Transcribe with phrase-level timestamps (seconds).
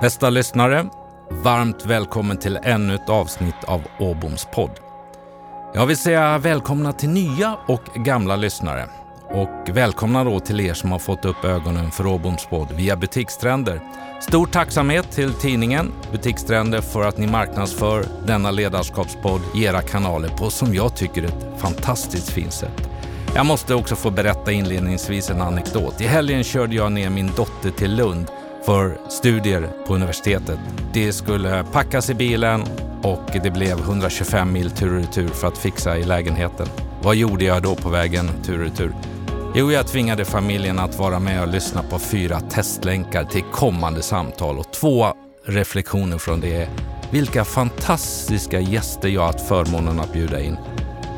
[0.00, 0.86] Bästa lyssnare,
[1.30, 4.70] varmt välkommen till ännu ett avsnitt av Åboms podd.
[5.74, 8.88] Jag vill säga välkomna till nya och gamla lyssnare.
[9.28, 13.80] Och välkomna då till er som har fått upp ögonen för Åboms podd via Butikstrender.
[14.20, 20.50] Stor tacksamhet till tidningen Butikstrender för att ni marknadsför denna ledarskapspodd i era kanaler på,
[20.50, 22.89] som jag tycker, ett fantastiskt fint sätt.
[23.34, 26.00] Jag måste också få berätta inledningsvis en anekdot.
[26.00, 28.26] I helgen körde jag ner min dotter till Lund
[28.66, 30.58] för studier på universitetet.
[30.92, 32.62] Det skulle packas i bilen
[33.02, 36.66] och det blev 125 mil tur och retur för att fixa i lägenheten.
[37.02, 38.94] Vad gjorde jag då på vägen tur och retur?
[39.54, 44.58] Jo, jag tvingade familjen att vara med och lyssna på fyra testlänkar till kommande samtal
[44.58, 45.06] och två
[45.46, 46.68] reflektioner från det är
[47.10, 50.56] vilka fantastiska gäster jag haft förmånen att bjuda in.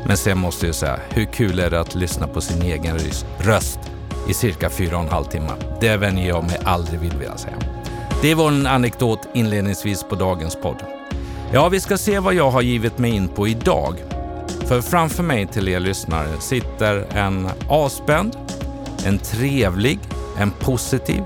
[0.07, 2.99] Men sen måste jag säga, hur kul är det att lyssna på sin egen
[3.37, 3.79] röst
[4.29, 5.51] i cirka fyra och en halv timme?
[5.81, 7.57] Det vänjer jag mig aldrig vid, vill jag säga.
[8.21, 10.77] Det var en anekdot inledningsvis på dagens podd.
[11.53, 13.95] Ja, vi ska se vad jag har givit mig in på idag.
[14.65, 18.37] För framför mig till er lyssnare sitter en avspänd,
[19.05, 19.99] en trevlig,
[20.37, 21.23] en positiv,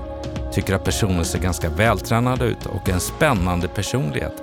[0.52, 4.42] tycker att personen ser ganska vältränad ut och en spännande personlighet.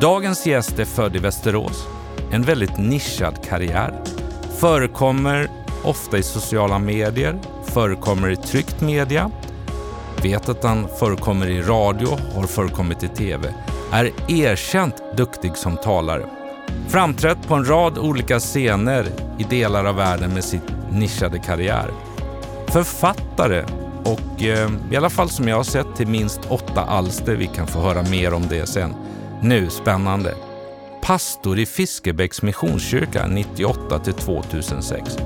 [0.00, 1.86] Dagens gäst är född i Västerås,
[2.32, 3.94] en väldigt nischad karriär,
[4.58, 5.48] förekommer
[5.84, 9.30] ofta i sociala medier, förekommer i tryckt media,
[10.22, 13.54] vet att han förekommer i radio, har förekommit i TV,
[13.92, 16.24] är erkänt duktig som talare.
[16.88, 19.06] Framträtt på en rad olika scener
[19.38, 21.90] i delar av världen med sin nischade karriär.
[22.68, 23.64] Författare
[24.04, 27.36] och eh, i alla fall som jag har sett till minst åtta alster.
[27.36, 28.94] Vi kan få höra mer om det sen.
[29.42, 30.34] Nu, spännande.
[31.10, 35.16] Pastor i Fiskebäcks Missionskyrka 98 till 2006.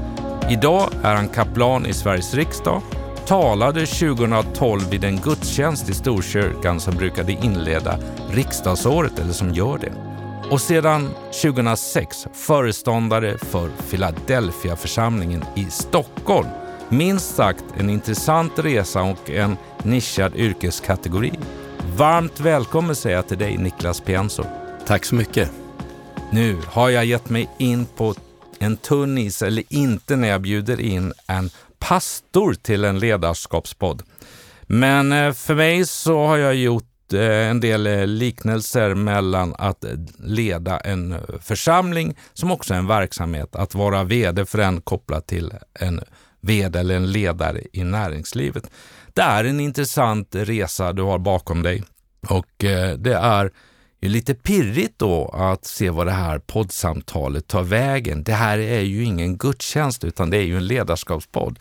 [0.50, 2.82] Idag är han kaplan i Sveriges riksdag,
[3.26, 7.98] talade 2012 vid en gudstjänst i Storkyrkan som brukade inleda
[8.30, 9.92] riksdagsåret, eller som gör det
[10.50, 11.10] och sedan
[11.42, 16.48] 2006 föreståndare för Philadelphia-församlingen i Stockholm.
[16.88, 21.32] Minst sagt en intressant resa och en nischad yrkeskategori.
[21.96, 24.44] Varmt välkommen säger jag till dig Niklas Pienso.
[24.86, 25.63] Tack så mycket.
[26.34, 28.14] Nu har jag gett mig in på
[28.58, 34.02] en tunn is, eller inte när jag bjuder in en pastor till en ledarskapspodd.
[34.62, 39.84] Men eh, för mig så har jag gjort eh, en del eh, liknelser mellan att
[40.18, 43.56] leda en församling som också är en verksamhet.
[43.56, 46.00] Att vara VD för en kopplat till en
[46.40, 48.70] VD eller en ledare i näringslivet.
[49.12, 51.82] Det är en intressant resa du har bakom dig
[52.28, 52.46] och
[52.98, 53.50] det är
[54.04, 58.24] det är lite pirrigt då att se vad det här poddsamtalet tar vägen.
[58.24, 61.58] Det här är ju ingen gudstjänst utan det är ju en ledarskapspodd.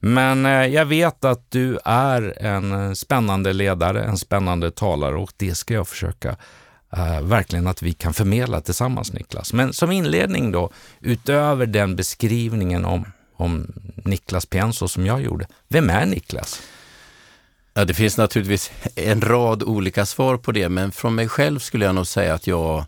[0.00, 5.32] Men eh, jag vet att du är en eh, spännande ledare, en spännande talare och
[5.36, 6.36] det ska jag försöka
[6.96, 9.52] uh, verkligen att vi kan förmedla tillsammans Niklas.
[9.52, 10.70] Men som inledning då,
[11.00, 13.04] utöver den beskrivningen om,
[13.36, 13.72] om
[14.04, 16.62] Niklas Pienso som jag gjorde, vem är Niklas?
[17.78, 21.84] Ja, det finns naturligtvis en rad olika svar på det, men från mig själv skulle
[21.84, 22.84] jag nog säga att jag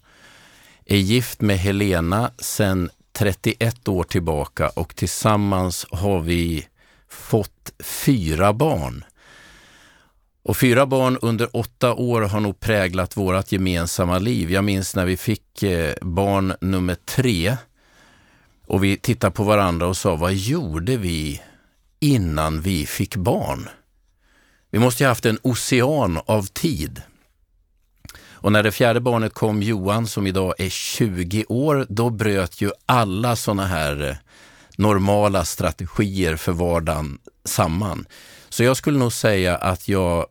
[0.84, 6.66] är gift med Helena sedan 31 år tillbaka och tillsammans har vi
[7.09, 9.04] fått fyra barn.
[10.43, 14.50] Och fyra barn under åtta år har nog präglat vårt gemensamma liv.
[14.50, 17.56] Jag minns när vi fick eh, barn nummer tre
[18.66, 21.43] och vi tittade på varandra och sa, vad gjorde vi
[22.00, 23.69] innan vi fick barn?
[24.71, 27.03] Vi måste ha haft en ocean av tid.
[28.41, 32.71] Och när det fjärde barnet kom, Johan, som idag är 20 år, då bröt ju
[32.87, 34.17] alla sådana här eh,
[34.77, 38.06] normala strategier för vardagen samman.
[38.49, 40.27] Så jag skulle nog säga att jag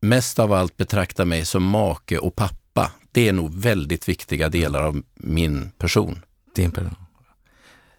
[0.00, 2.90] mest av allt betraktar mig som make och pappa.
[3.12, 6.22] Det är nog väldigt viktiga delar av min person.
[6.54, 6.96] Din person.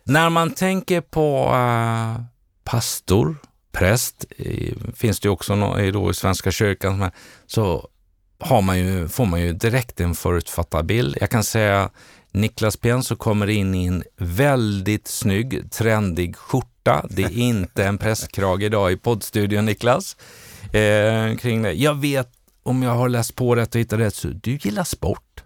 [0.03, 2.21] När man tänker på uh,
[2.63, 3.35] pastor,
[3.77, 4.25] präst,
[4.95, 7.11] finns det också no, i, då i Svenska kyrkan,
[7.45, 7.89] så
[8.39, 11.17] har man ju, får man ju direkt en förutfattad bild.
[11.21, 11.89] Jag kan säga
[12.31, 17.05] Niklas Pienso kommer in i en väldigt snygg, trendig skjorta.
[17.09, 20.17] Det är inte en presskrage idag i poddstudion, Niklas.
[20.73, 21.73] Eh, kring det.
[21.73, 22.29] Jag vet,
[22.63, 25.43] om jag har läst på rätt och hittat rätt, så du gillar sport.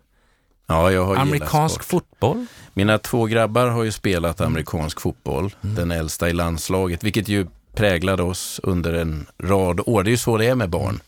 [0.67, 2.45] Ja, jag har Amerikansk fotboll?
[2.73, 5.75] Mina två grabbar har ju spelat amerikansk fotboll, mm.
[5.75, 10.03] den äldsta i landslaget, vilket ju präglade oss under en rad år.
[10.03, 10.99] Det är ju så det är med barn.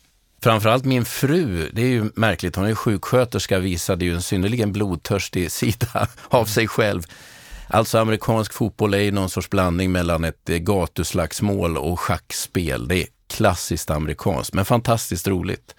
[0.42, 5.50] Framförallt min fru, det är ju märkligt, hon är sjuksköterska, visade ju en synnerligen blodtörstig
[5.50, 7.02] sida av sig själv.
[7.68, 12.88] Alltså amerikansk fotboll är ju någon sorts blandning mellan ett eh, gatuslagsmål och schackspel.
[12.88, 15.74] Det är klassiskt amerikanskt, men fantastiskt roligt.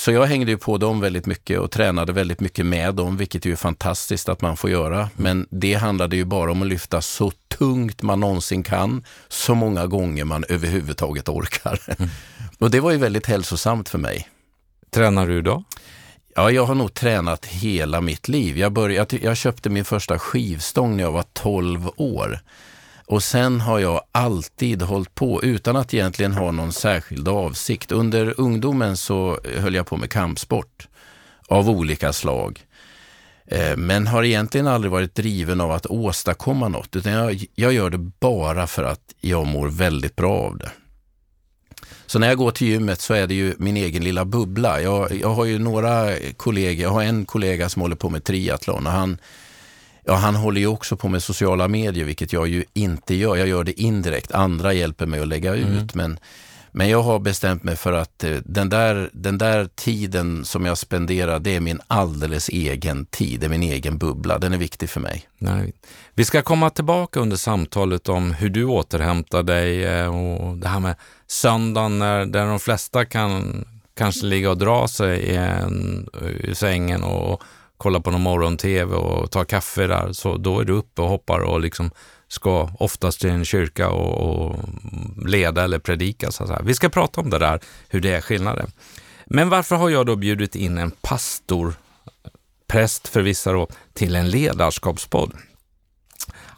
[0.00, 3.46] Så jag hängde ju på dem väldigt mycket och tränade väldigt mycket med dem, vilket
[3.46, 5.08] är ju fantastiskt att man får göra.
[5.16, 9.86] Men det handlade ju bara om att lyfta så tungt man någonsin kan, så många
[9.86, 11.80] gånger man överhuvudtaget orkar.
[11.86, 12.10] Mm.
[12.58, 14.28] Och det var ju väldigt hälsosamt för mig.
[14.90, 15.64] Tränar du idag?
[16.34, 18.58] Ja, jag har nog tränat hela mitt liv.
[18.58, 22.40] Jag, började, jag köpte min första skivstång när jag var 12 år.
[23.10, 27.92] Och sen har jag alltid hållit på utan att egentligen ha någon särskild avsikt.
[27.92, 30.88] Under ungdomen så höll jag på med kampsport
[31.48, 32.60] av olika slag.
[33.46, 37.90] Eh, men har egentligen aldrig varit driven av att åstadkomma något, utan jag, jag gör
[37.90, 40.70] det bara för att jag mår väldigt bra av det.
[42.06, 44.80] Så när jag går till gymmet så är det ju min egen lilla bubbla.
[44.80, 48.86] Jag, jag har ju några kollegor, jag har en kollega som håller på med triathlon
[48.86, 49.18] och han,
[50.10, 53.36] ja, han håller ju också på med sociala medier, vilket jag ju inte gör.
[53.36, 54.32] Jag gör det indirekt.
[54.32, 55.88] Andra hjälper mig att lägga ut, mm.
[55.94, 56.18] men
[56.72, 60.78] men jag har bestämt mig för att eh, den där, den där tiden som jag
[60.78, 64.38] spenderar, det är min alldeles egen tid, det är min egen bubbla.
[64.38, 65.28] Den är viktig för mig.
[65.38, 65.72] Nej.
[66.14, 70.80] Vi ska komma tillbaka under samtalet om hur du återhämtar dig eh, och det här
[70.80, 70.94] med
[71.26, 73.64] söndagen när, där de flesta kan
[73.96, 76.08] kanske ligga och dra sig i, en,
[76.44, 77.42] i sängen och
[77.80, 81.40] kolla på någon morgon-tv och ta kaffe där, så då är du uppe och hoppar
[81.40, 81.90] och liksom
[82.28, 84.56] ska oftast till en kyrka och, och
[85.26, 86.30] leda eller predika.
[86.30, 86.62] Så här.
[86.62, 88.70] Vi ska prata om det där, hur det är skillnaden.
[89.26, 91.74] Men varför har jag då bjudit in en pastor,
[92.66, 95.32] präst för vissa då, till en ledarskapspodd?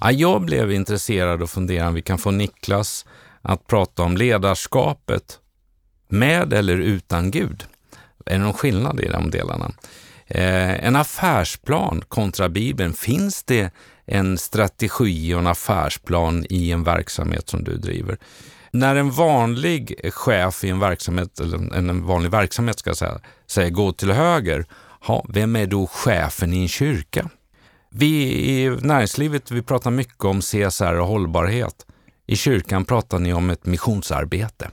[0.00, 3.06] Ja, jag blev intresserad och funderade om vi kan få Niklas
[3.42, 5.38] att prata om ledarskapet
[6.08, 7.64] med eller utan Gud.
[8.26, 9.72] Är det någon skillnad i de delarna?
[10.34, 13.70] Eh, en affärsplan kontra Bibeln, finns det
[14.06, 18.18] en strategi och en affärsplan i en verksamhet som du driver?
[18.70, 23.70] När en vanlig chef i en verksamhet, eller en vanlig verksamhet ska jag säga, säger
[23.70, 24.66] gå till höger,
[25.00, 27.30] ha, vem är då chefen i en kyrka?
[27.90, 31.86] Vi i näringslivet vi pratar mycket om CSR och hållbarhet.
[32.26, 34.70] I kyrkan pratar ni om ett missionsarbete.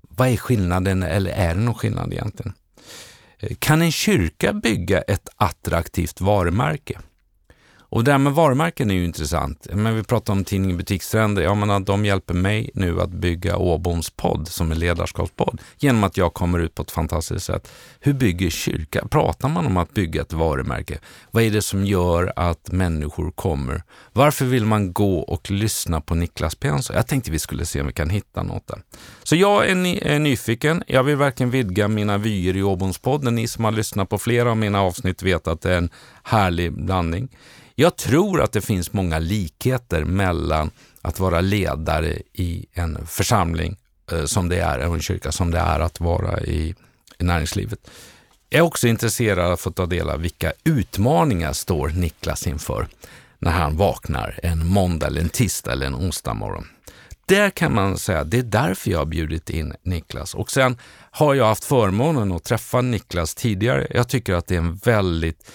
[0.00, 2.54] Vad är skillnaden, eller är det någon skillnad egentligen?
[3.58, 6.98] Kan en kyrka bygga ett attraktivt varumärke?
[7.96, 9.66] Och det här med varumärken är ju intressant.
[9.72, 11.42] Men vi pratar om tidningen Butikstrender.
[11.42, 16.16] Jag menar, de hjälper mig nu att bygga Åboms podd som en ledarskapspodd genom att
[16.16, 17.68] jag kommer ut på ett fantastiskt sätt.
[18.00, 19.06] Hur bygger kyrka?
[19.10, 20.98] Pratar man om att bygga ett varumärke?
[21.30, 23.82] Vad är det som gör att människor kommer?
[24.12, 26.92] Varför vill man gå och lyssna på Niklas Penso?
[26.92, 28.82] Jag tänkte vi skulle se om vi kan hitta något där.
[29.22, 30.82] Så jag är, ny, är nyfiken.
[30.86, 33.32] Jag vill verkligen vidga mina vyer i Åboms podd.
[33.32, 35.90] Ni som har lyssnat på flera av mina avsnitt vet att det är en
[36.22, 37.28] härlig blandning.
[37.78, 40.70] Jag tror att det finns många likheter mellan
[41.02, 43.76] att vara ledare i en församling
[44.12, 46.74] eh, som det är, en kyrka, som det är att vara i,
[47.18, 47.90] i näringslivet.
[48.50, 52.88] Jag är också intresserad av att få ta del av vilka utmaningar står Niklas inför
[53.38, 56.68] när han vaknar en måndag, eller en tisdag eller en onsdag morgon.
[57.26, 60.34] Där kan man säga, det är därför jag har bjudit in Niklas.
[60.34, 60.76] Och sen
[61.10, 63.86] har jag haft förmånen att träffa Niklas tidigare.
[63.90, 65.50] Jag tycker att det är en väldigt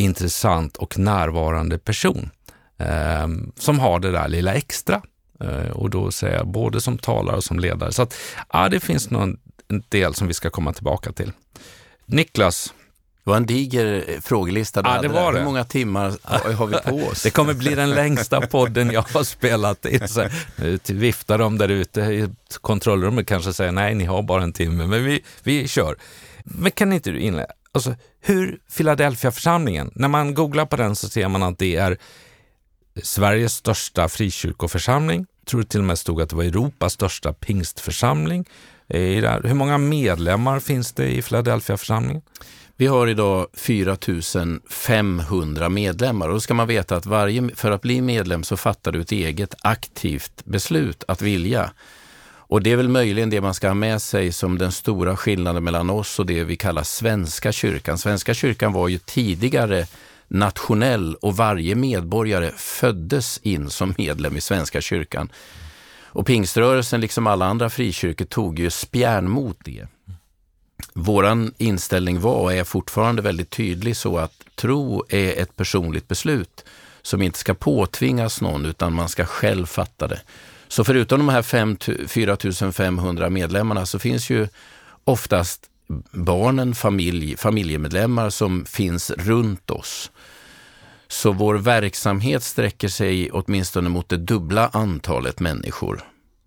[0.00, 2.30] intressant och närvarande person
[2.78, 5.02] eh, som har det där lilla extra.
[5.40, 7.92] Eh, och då säger jag både som talare och som ledare.
[7.92, 8.14] Så att,
[8.52, 9.22] ja, det finns nog
[9.68, 11.32] en del som vi ska komma tillbaka till.
[12.06, 12.74] Niklas,
[13.24, 14.82] det var en diger eh, frågelista.
[14.84, 15.38] Ja, det var det.
[15.38, 16.12] Hur många timmar
[16.54, 17.22] har vi på oss?
[17.24, 20.08] Det kommer bli den längsta podden jag har spelat in.
[20.08, 20.28] Så,
[20.86, 22.28] viftar de där ute i
[22.60, 25.96] kontrollrummet kanske säger nej, ni har bara en timme, men vi, vi kör.
[26.44, 27.52] Men kan inte du inleda?
[27.72, 31.98] Alltså, hur Philadelphia-församlingen, när man googlar på den så ser man att det är
[33.02, 35.26] Sveriges största frikyrkoförsamling.
[35.40, 38.44] Jag tror det till och med stod att det var Europas största pingstförsamling.
[38.88, 38.98] Eh,
[39.44, 42.22] hur många medlemmar finns det i Philadelphia-församlingen?
[42.76, 43.96] Vi har idag 4
[44.70, 48.92] 500 medlemmar och då ska man veta att varje, för att bli medlem så fattar
[48.92, 51.70] du ett eget aktivt beslut att vilja.
[52.50, 55.64] Och det är väl möjligen det man ska ha med sig som den stora skillnaden
[55.64, 57.98] mellan oss och det vi kallar Svenska kyrkan.
[57.98, 59.86] Svenska kyrkan var ju tidigare
[60.28, 65.32] nationell och varje medborgare föddes in som medlem i Svenska kyrkan.
[66.02, 69.86] Och pingströrelsen, liksom alla andra frikyrkor, tog ju spjärn mot det.
[70.92, 76.64] Våran inställning var och är fortfarande väldigt tydlig så att tro är ett personligt beslut
[77.02, 80.20] som inte ska påtvingas någon utan man ska själv fatta det.
[80.70, 81.76] Så förutom de här 5,
[82.08, 82.36] 4
[82.72, 84.48] 500 medlemmarna så finns ju
[85.04, 85.70] oftast
[86.10, 90.10] barnen, familj, familjemedlemmar som finns runt oss.
[91.08, 96.04] Så vår verksamhet sträcker sig åtminstone mot det dubbla antalet människor,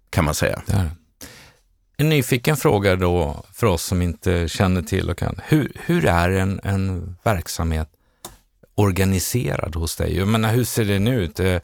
[0.09, 0.61] kan man säga.
[0.65, 0.91] Där.
[1.97, 5.39] En nyfiken fråga då för oss som inte känner till och kan.
[5.43, 7.89] Hur, hur är en, en verksamhet
[8.75, 10.17] organiserad hos dig?
[10.17, 11.39] Jag menar, hur ser den ut?
[11.39, 11.57] Eh,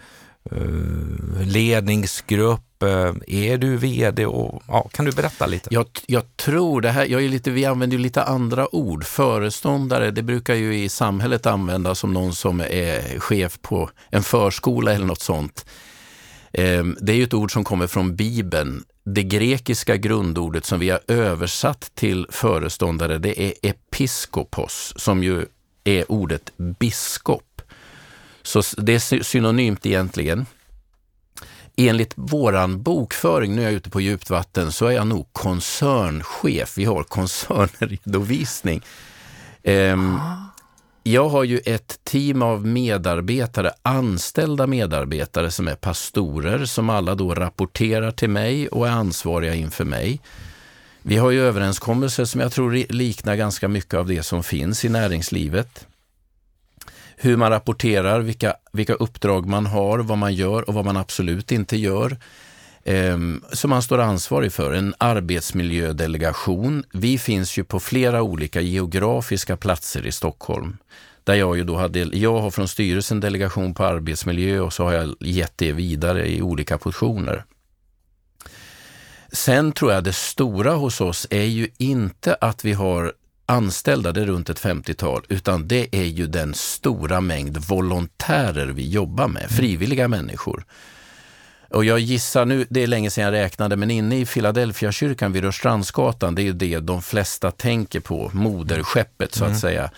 [0.52, 4.26] Eh, ledningsgrupp, eh, är du VD?
[4.26, 5.68] Och, ja, kan du berätta lite?
[5.72, 9.04] Jag, jag tror det här, jag är lite, vi använder ju lite andra ord.
[9.04, 14.94] Föreståndare, det brukar ju i samhället användas som någon som är chef på en förskola
[14.94, 15.66] eller något sånt.
[16.54, 20.90] Ehm, det är ju ett ord som kommer från Bibeln det grekiska grundordet som vi
[20.90, 25.46] har översatt till föreståndare, det är episkopos, som ju
[25.84, 27.44] är ordet biskop.
[28.42, 30.46] Så det är synonymt egentligen.
[31.76, 36.78] Enligt våran bokföring, nu är jag ute på djupt vatten, så är jag nog koncernchef.
[36.78, 38.82] Vi har koncernredovisning.
[39.64, 40.20] Um,
[41.04, 47.36] jag har ju ett team av medarbetare, anställda medarbetare som är pastorer, som alla då
[47.36, 50.22] rapporterar till mig och är ansvariga inför mig.
[51.02, 54.90] Vi har ju överenskommelser som jag tror liknar ganska mycket av det som finns i
[54.90, 55.88] näringslivet.
[57.22, 61.52] Hur man rapporterar, vilka, vilka uppdrag man har, vad man gör och vad man absolut
[61.52, 62.18] inte gör.
[62.84, 66.84] Ehm, som man står ansvarig för, en arbetsmiljödelegation.
[66.94, 70.78] Vi finns ju på flera olika geografiska platser i Stockholm.
[71.24, 74.94] Där jag ju då hade, jag har från styrelsen delegation på arbetsmiljö och så har
[74.94, 77.46] jag gett det vidare i olika portioner.
[79.32, 83.14] Sen tror jag det stora hos oss är ju inte att vi har
[83.50, 88.90] anställda, det är runt ett 50-tal, utan det är ju den stora mängd volontärer vi
[88.90, 90.66] jobbar med, frivilliga människor.
[91.70, 95.32] Och jag gissar nu, det är länge sedan jag räknade, men inne i Philadelphia kyrkan
[95.32, 99.60] vid Rörstrandsgatan, det är ju det de flesta tänker på, moderskeppet så att mm.
[99.60, 99.92] säga.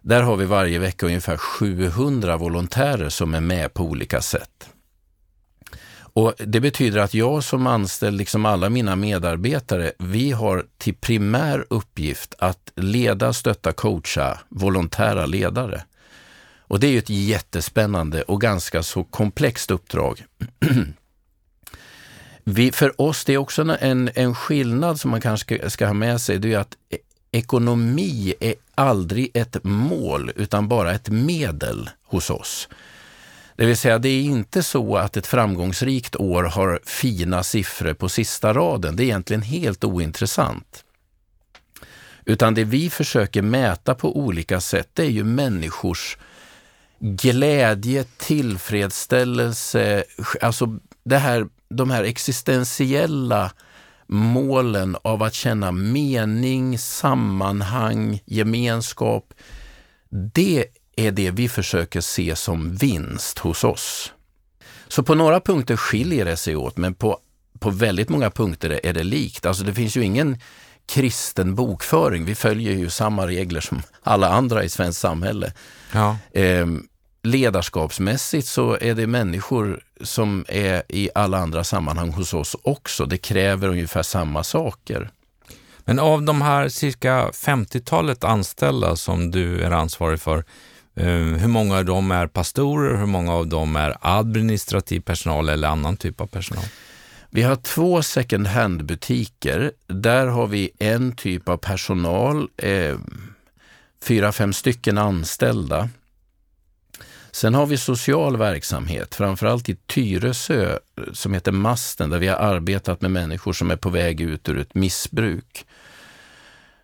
[0.00, 4.71] Där har vi varje vecka ungefär 700 volontärer som är med på olika sätt.
[6.14, 11.66] Och Det betyder att jag som anställd, liksom alla mina medarbetare, vi har till primär
[11.70, 15.84] uppgift att leda, stötta, coacha volontära ledare.
[16.58, 20.24] Och det är ju ett jättespännande och ganska så komplext uppdrag.
[22.44, 25.94] Vi, för oss, det är också en, en skillnad som man kanske ska, ska ha
[25.94, 26.96] med sig, det är att e,
[27.32, 32.68] ekonomi är aldrig ett mål utan bara ett medel hos oss.
[33.62, 38.08] Det vill säga, det är inte så att ett framgångsrikt år har fina siffror på
[38.08, 38.96] sista raden.
[38.96, 40.84] Det är egentligen helt ointressant.
[42.24, 46.18] Utan det vi försöker mäta på olika sätt, det är ju människors
[46.98, 50.04] glädje, tillfredsställelse,
[50.40, 53.52] alltså det här, de här existentiella
[54.06, 59.34] målen av att känna mening, sammanhang, gemenskap.
[60.34, 60.66] Det
[60.96, 64.12] är det vi försöker se som vinst hos oss.
[64.88, 67.18] Så på några punkter skiljer det sig åt, men på,
[67.58, 69.46] på väldigt många punkter är det likt.
[69.46, 70.38] Alltså det finns ju ingen
[70.86, 72.24] kristen bokföring.
[72.24, 75.52] Vi följer ju samma regler som alla andra i svenskt samhälle.
[75.92, 76.16] Ja.
[76.32, 76.66] Eh,
[77.22, 83.06] ledarskapsmässigt så är det människor som är i alla andra sammanhang hos oss också.
[83.06, 85.10] Det kräver ungefär samma saker.
[85.84, 90.44] Men av de här cirka 50-talet anställda som du är ansvarig för,
[90.94, 95.68] Eh, hur många av dem är pastorer, hur många av dem är administrativ personal eller
[95.68, 96.64] annan typ av personal?
[97.30, 99.72] Vi har två second hand-butiker.
[99.86, 102.96] Där har vi en typ av personal, eh,
[104.02, 105.88] fyra, fem stycken anställda.
[107.30, 112.36] Sen har vi social verksamhet, framförallt i Tyresö eh, som heter Masten, där vi har
[112.36, 115.66] arbetat med människor som är på väg ut ur ett missbruk.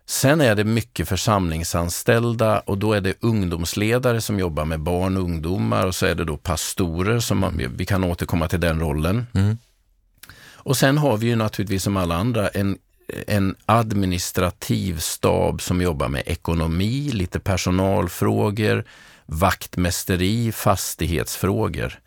[0.09, 5.23] Sen är det mycket församlingsanställda och då är det ungdomsledare som jobbar med barn och
[5.23, 9.27] ungdomar och så är det då pastorer som vi kan återkomma till den rollen.
[9.33, 9.57] Mm.
[10.53, 12.77] Och sen har vi ju naturligtvis som alla andra en,
[13.27, 18.83] en administrativ stab som jobbar med ekonomi, lite personalfrågor,
[19.25, 21.99] vaktmästeri, fastighetsfrågor.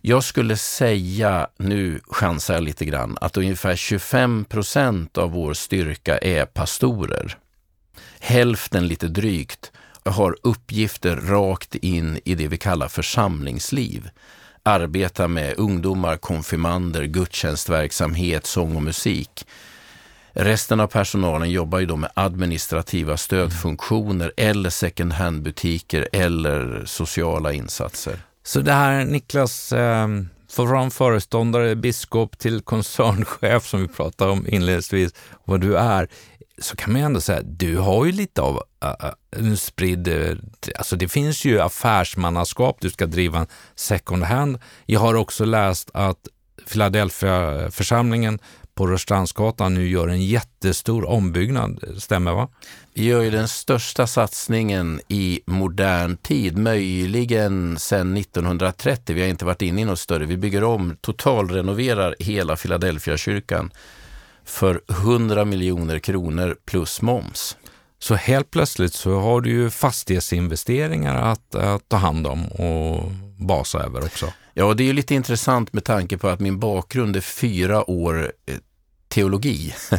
[0.00, 6.18] Jag skulle säga, nu chansar jag lite grann, att ungefär 25 procent av vår styrka
[6.18, 7.38] är pastorer.
[8.20, 9.72] Hälften lite drygt
[10.04, 14.10] har uppgifter rakt in i det vi kallar församlingsliv.
[14.62, 19.46] Arbetar med ungdomar, konfirmander, gudstjänstverksamhet, sång och musik.
[20.32, 28.20] Resten av personalen jobbar ju då med administrativa stödfunktioner eller second hand-butiker eller sociala insatser.
[28.46, 30.08] Så det här Niklas, eh,
[30.48, 36.08] från föreståndare, biskop till koncernchef som vi pratade om inledningsvis, vad du är,
[36.58, 40.36] så kan man ju ändå säga, du har ju lite av uh, en spridd, uh,
[40.78, 44.58] alltså det finns ju affärsmannaskap, du ska driva en second hand.
[44.86, 46.28] Jag har också läst att
[46.70, 48.38] Philadelphia-församlingen
[48.76, 52.48] på Rörstrandsgatan nu gör en jättestor ombyggnad, stämmer va?
[52.94, 59.14] Vi gör ju den största satsningen i modern tid, möjligen sedan 1930.
[59.14, 60.26] Vi har inte varit inne i något större.
[60.26, 63.70] Vi bygger om, totalrenoverar hela Philadelphia kyrkan
[64.44, 67.56] för 100 miljoner kronor plus moms.
[67.98, 73.78] Så helt plötsligt så har du ju fastighetsinvesteringar att, att ta hand om och basa
[73.78, 74.32] över också.
[74.54, 78.56] Ja, det är lite intressant med tanke på att min bakgrund är fyra år eh,
[79.08, 79.74] teologi.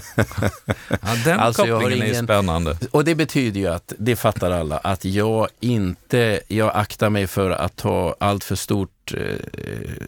[0.89, 2.19] ja, den alltså, kopplingen ingen...
[2.19, 2.77] är spännande.
[2.91, 7.49] Och det betyder ju att, det fattar alla, att jag inte, jag aktar mig för
[7.49, 10.07] att ta allt för stort eh,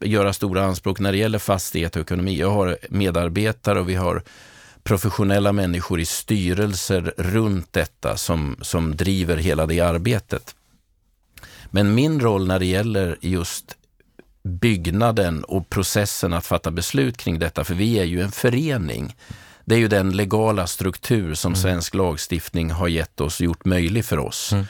[0.00, 2.38] göra stora anspråk när det gäller fastighet och ekonomi.
[2.38, 4.22] Jag har medarbetare och vi har
[4.82, 10.54] professionella människor i styrelser runt detta som, som driver hela det arbetet.
[11.70, 13.76] Men min roll när det gäller just
[14.42, 19.16] byggnaden och processen att fatta beslut kring detta, för vi är ju en förening.
[19.64, 21.62] Det är ju den legala struktur som mm.
[21.62, 24.52] svensk lagstiftning har gett oss, gjort möjlig för oss.
[24.52, 24.66] Mm.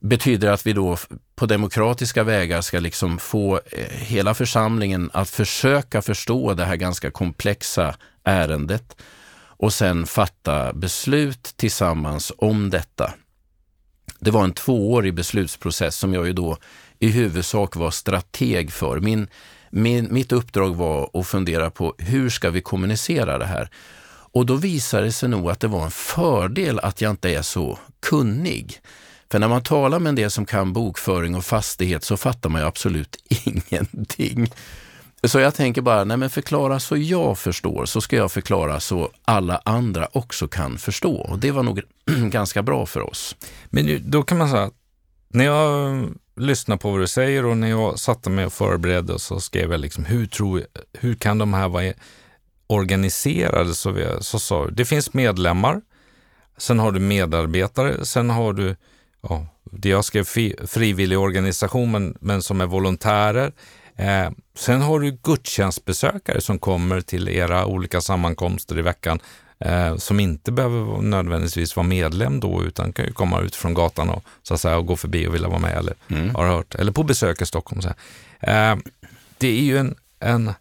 [0.00, 0.96] Betyder att vi då
[1.36, 7.10] på demokratiska vägar ska liksom få eh, hela församlingen att försöka förstå det här ganska
[7.10, 8.96] komplexa ärendet
[9.60, 13.12] och sen fatta beslut tillsammans om detta.
[14.20, 16.56] Det var en tvåårig beslutsprocess som jag ju då
[16.98, 19.00] i huvudsak var strateg för.
[19.00, 19.28] Min,
[19.70, 23.70] min, mitt uppdrag var att fundera på hur ska vi kommunicera det här?
[24.32, 27.42] Och då visade det sig nog att det var en fördel att jag inte är
[27.42, 28.80] så kunnig.
[29.30, 32.60] För när man talar med en del som kan bokföring och fastighet så fattar man
[32.60, 34.52] ju absolut ingenting.
[35.24, 39.10] Så jag tänker bara, nej men förklara så jag förstår, så ska jag förklara så
[39.24, 41.14] alla andra också kan förstå.
[41.14, 41.80] Och det var nog
[42.30, 43.36] ganska bra för oss.
[43.70, 44.70] Men då kan man säga,
[45.28, 46.04] när jag
[46.36, 49.80] lyssnar på vad du säger och när jag satte mig och förberedde så skrev jag
[49.80, 51.92] liksom, hur, tror, hur kan de här vara
[52.66, 53.74] organiserade?
[53.74, 55.80] Så, vi, så sa du, det finns medlemmar,
[56.58, 58.76] sen har du medarbetare, sen har du
[59.22, 60.24] ja, det jag skrev
[60.66, 63.52] frivillig organisation men, men som är volontärer.
[64.00, 69.20] Eh, sen har du gudstjänstbesökare som kommer till era olika sammankomster i veckan
[69.58, 74.10] eh, som inte behöver nödvändigtvis vara medlem då utan kan ju komma ut från gatan
[74.10, 76.34] och, så säga, och gå förbi och vilja vara med eller mm.
[76.34, 77.82] har hört, eller på besök i Stockholm.
[77.82, 77.88] Så
[78.40, 78.76] eh,
[79.38, 80.52] det är ju en, en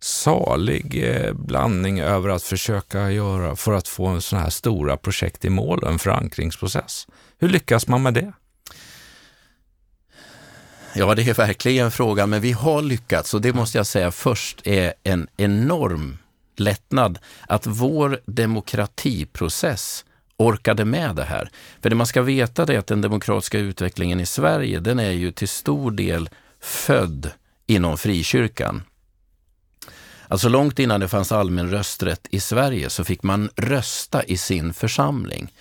[0.00, 5.44] salig eh, blandning över att försöka göra för att få en sån här stora projekt
[5.44, 7.06] i mål, en förankringsprocess.
[7.38, 8.32] Hur lyckas man med det?
[10.94, 14.66] Ja, det är verkligen frågan, men vi har lyckats och det måste jag säga först
[14.66, 16.18] är en enorm
[16.56, 20.04] lättnad att vår demokratiprocess
[20.36, 21.50] orkade med det här.
[21.82, 25.32] För det man ska veta är att den demokratiska utvecklingen i Sverige, den är ju
[25.32, 27.30] till stor del född
[27.66, 28.82] inom frikyrkan.
[30.28, 34.74] Alltså långt innan det fanns allmän rösträtt i Sverige så fick man rösta i sin
[34.74, 35.52] församling.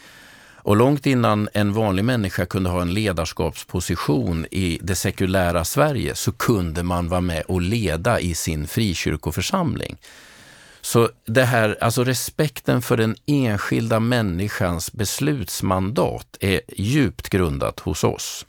[0.61, 6.31] Och långt innan en vanlig människa kunde ha en ledarskapsposition i det sekulära Sverige så
[6.31, 9.97] kunde man vara med och leda i sin frikyrkoförsamling.
[10.81, 18.45] Så det här, alltså respekten för den enskilda människans beslutsmandat är djupt grundat hos oss.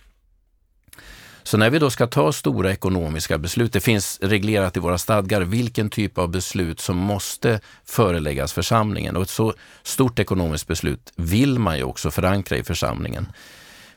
[1.50, 5.40] Så när vi då ska ta stora ekonomiska beslut, det finns reglerat i våra stadgar
[5.40, 11.58] vilken typ av beslut som måste föreläggas församlingen och ett så stort ekonomiskt beslut vill
[11.58, 13.26] man ju också förankra i församlingen.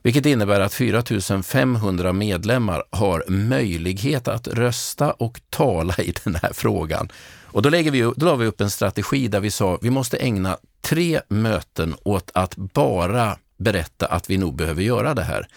[0.01, 1.03] Vilket innebär att 4
[1.43, 7.11] 500 medlemmar har möjlighet att rösta och tala i den här frågan.
[7.43, 10.17] Och då, lägger vi, då la vi upp en strategi där vi sa vi måste
[10.17, 15.47] ägna tre möten åt att bara berätta att vi nog behöver göra det här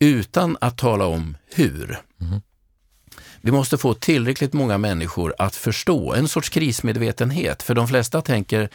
[0.00, 1.98] utan att tala om hur.
[2.20, 2.40] Mm.
[3.40, 8.68] Vi måste få tillräckligt många människor att förstå, en sorts krismedvetenhet, för de flesta tänker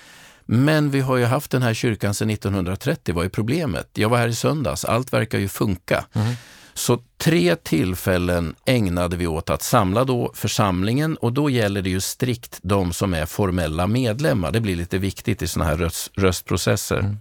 [0.46, 3.90] men vi har ju haft den här kyrkan sedan 1930, vad är problemet?
[3.94, 6.06] Jag var här i söndags, allt verkar ju funka.
[6.14, 6.34] Mm.
[6.74, 12.02] Så tre tillfällen ägnade vi åt att samla då församlingen och då gäller det ju
[12.02, 14.52] strikt de som är formella medlemmar.
[14.52, 17.00] Det blir lite viktigt i sådana här röst, röstprocesser.
[17.00, 17.18] Mm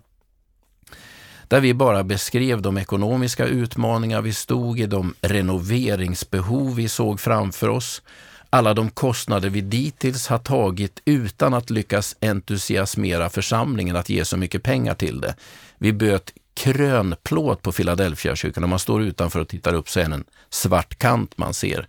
[1.55, 7.69] där vi bara beskrev de ekonomiska utmaningar vi stod i, de renoveringsbehov vi såg framför
[7.69, 8.03] oss,
[8.51, 14.37] alla de kostnader vi dittills har tagit utan att lyckas entusiasmera församlingen att ge så
[14.37, 15.35] mycket pengar till det.
[15.79, 18.65] Vi böt krönplåt på Philadelphia kyrkan.
[18.65, 21.89] Om man står utanför och tittar upp så är det en svart kant man ser.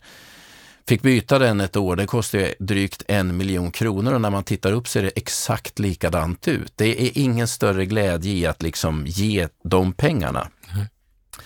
[0.87, 4.71] Fick byta den ett år, det kostade drygt en miljon kronor och när man tittar
[4.71, 6.73] upp ser det exakt likadant ut.
[6.75, 10.47] Det är ingen större glädje i att liksom ge de pengarna.
[10.73, 10.85] Mm.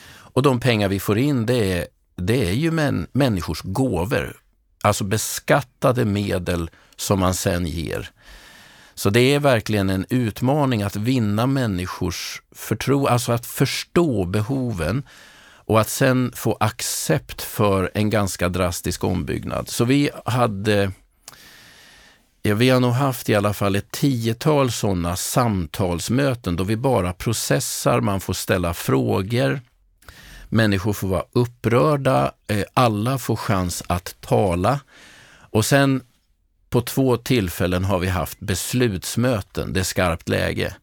[0.07, 4.37] Och de pengar vi får in det är, det är ju män, människors gåvor.
[4.83, 8.11] alltså beskattade medel som man sen ger.
[8.93, 15.03] Så det är verkligen en utmaning att vinna människors förtroende, alltså att förstå behoven
[15.69, 19.69] och att sen få accept för en ganska drastisk ombyggnad.
[19.69, 20.91] Så vi hade
[22.41, 27.13] Ja, vi har nog haft i alla fall ett tiotal sådana samtalsmöten då vi bara
[27.13, 29.61] processar, man får ställa frågor,
[30.49, 34.79] människor får vara upprörda, eh, alla får chans att tala.
[35.31, 36.01] Och sen
[36.69, 40.75] på två tillfällen har vi haft beslutsmöten, det är skarpt läge.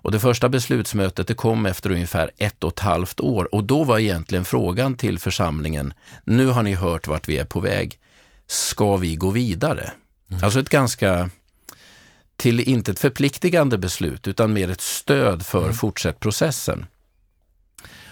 [0.00, 3.84] Och det första beslutsmötet det kom efter ungefär ett och ett halvt år och då
[3.84, 7.98] var egentligen frågan till församlingen, nu har ni hört vart vi är på väg,
[8.46, 9.90] ska vi gå vidare?
[10.30, 10.44] Mm.
[10.44, 11.30] Alltså ett ganska
[12.36, 15.74] till inte ett förpliktigande beslut utan mer ett stöd för mm.
[15.74, 16.86] fortsätt processen.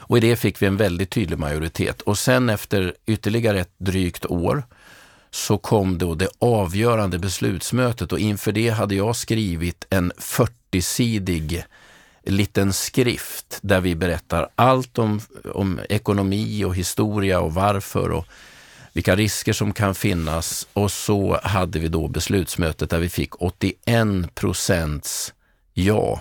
[0.09, 4.27] Och i det fick vi en väldigt tydlig majoritet och sen efter ytterligare ett drygt
[4.27, 4.63] år
[5.37, 11.65] så kom då det avgörande beslutsmötet och inför det hade jag skrivit en 40-sidig
[12.23, 15.21] liten skrift där vi berättar allt om,
[15.55, 18.27] om ekonomi och historia och varför och
[18.93, 20.69] vilka risker som kan finnas.
[20.73, 25.35] Och så hade vi då beslutsmötet där vi fick 81 procents
[25.75, 26.21] ja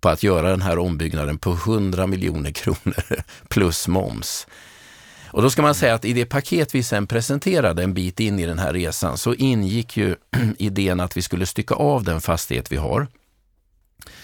[0.00, 3.04] på att göra den här ombyggnaden på 100 miljoner kronor
[3.48, 4.46] plus moms.
[5.36, 8.38] Och då ska man säga att i det paket vi sen presenterade en bit in
[8.38, 10.16] i den här resan så ingick ju
[10.58, 13.06] idén att vi skulle stycka av den fastighet vi har.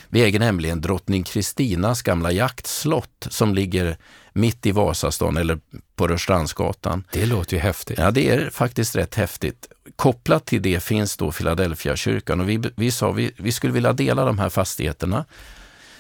[0.09, 3.97] Vi äger nämligen drottning Kristinas gamla jaktslott som ligger
[4.33, 5.59] mitt i Vasastan eller
[5.97, 7.05] på Rörstrandsgatan.
[7.13, 7.99] Det låter ju häftigt.
[7.99, 9.69] Ja, det är faktiskt rätt häftigt.
[9.97, 13.93] Kopplat till det finns då Philadelphia kyrkan och vi, vi sa vi, vi skulle vilja
[13.93, 15.25] dela de här fastigheterna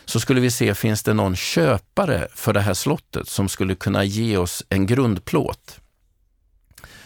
[0.05, 4.05] så skulle vi se, finns det någon köpare för det här slottet som skulle kunna
[4.05, 5.81] ge oss en grundplåt?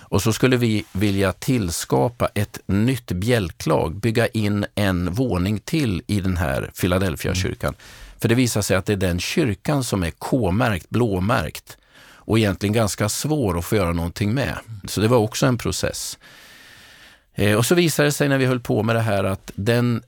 [0.09, 6.21] Och så skulle vi vilja tillskapa ett nytt bjälklag, bygga in en våning till i
[6.21, 7.69] den här Philadelphia-kyrkan.
[7.69, 7.81] Mm.
[8.19, 11.77] För det visar sig att det är den kyrkan som är K-märkt, blåmärkt
[12.27, 14.59] och egentligen ganska svår att få göra någonting med.
[14.89, 16.19] Så det var också en process.
[17.38, 20.03] Eh, och så visade det sig när vi höll på med det här att den,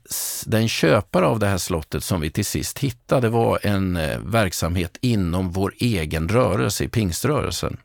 [0.45, 4.97] den köpare av det här slottet som vi till sist hittade var en eh, verksamhet
[5.01, 7.77] inom vår egen rörelse, i pingströrelsen.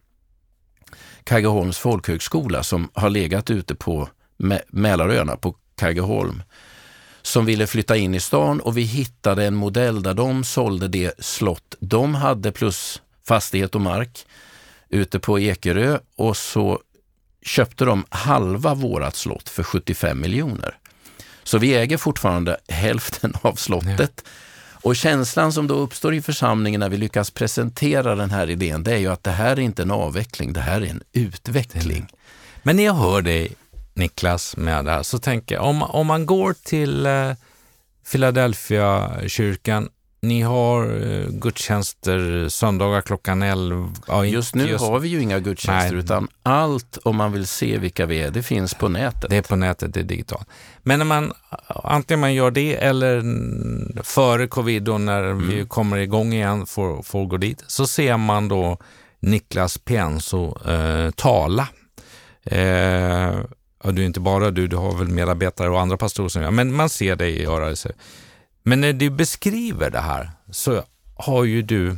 [1.25, 4.09] Kaggeholms folkhögskola som har legat ute på
[4.69, 6.43] Mälaröarna, på Kaggeholm,
[7.23, 11.25] som ville flytta in i stan och vi hittade en modell där de sålde det
[11.25, 14.27] slott de hade plus fastighet och mark
[14.89, 16.81] ute på Ekerö och så
[17.45, 20.79] köpte de halva vårat slott för 75 miljoner.
[21.43, 24.25] Så vi äger fortfarande hälften av slottet.
[24.85, 28.93] Och känslan som då uppstår i församlingen när vi lyckas presentera den här idén, det
[28.93, 32.09] är ju att det här är inte en avveckling, det här är en utveckling.
[32.63, 33.53] Men när jag hör dig,
[33.95, 37.33] Niklas, med det här, så tänker jag, om, om man går till eh,
[38.13, 39.89] Philadelphia-kyrkan
[40.29, 43.93] ni har uh, gudstjänster söndagar klockan 11?
[44.07, 44.85] Ja, just nu just...
[44.85, 46.05] har vi ju inga gudstjänster Nej.
[46.05, 49.31] utan allt om man vill se vilka vi är, det finns på nätet.
[49.31, 50.49] Det är på nätet, det är digitalt.
[50.83, 51.33] Men när man,
[51.69, 53.23] antingen man gör det eller
[54.03, 55.49] före covid och när mm.
[55.49, 58.79] vi kommer igång igen får, får gå dit, så ser man då
[59.21, 61.69] Niklas Pienso uh, tala.
[63.85, 66.51] Och du är inte bara du, du har väl medarbetare och andra pastorer som gör,
[66.51, 67.77] men man ser dig göra det.
[68.65, 70.83] Men när du beskriver det här så
[71.17, 71.97] har ju du,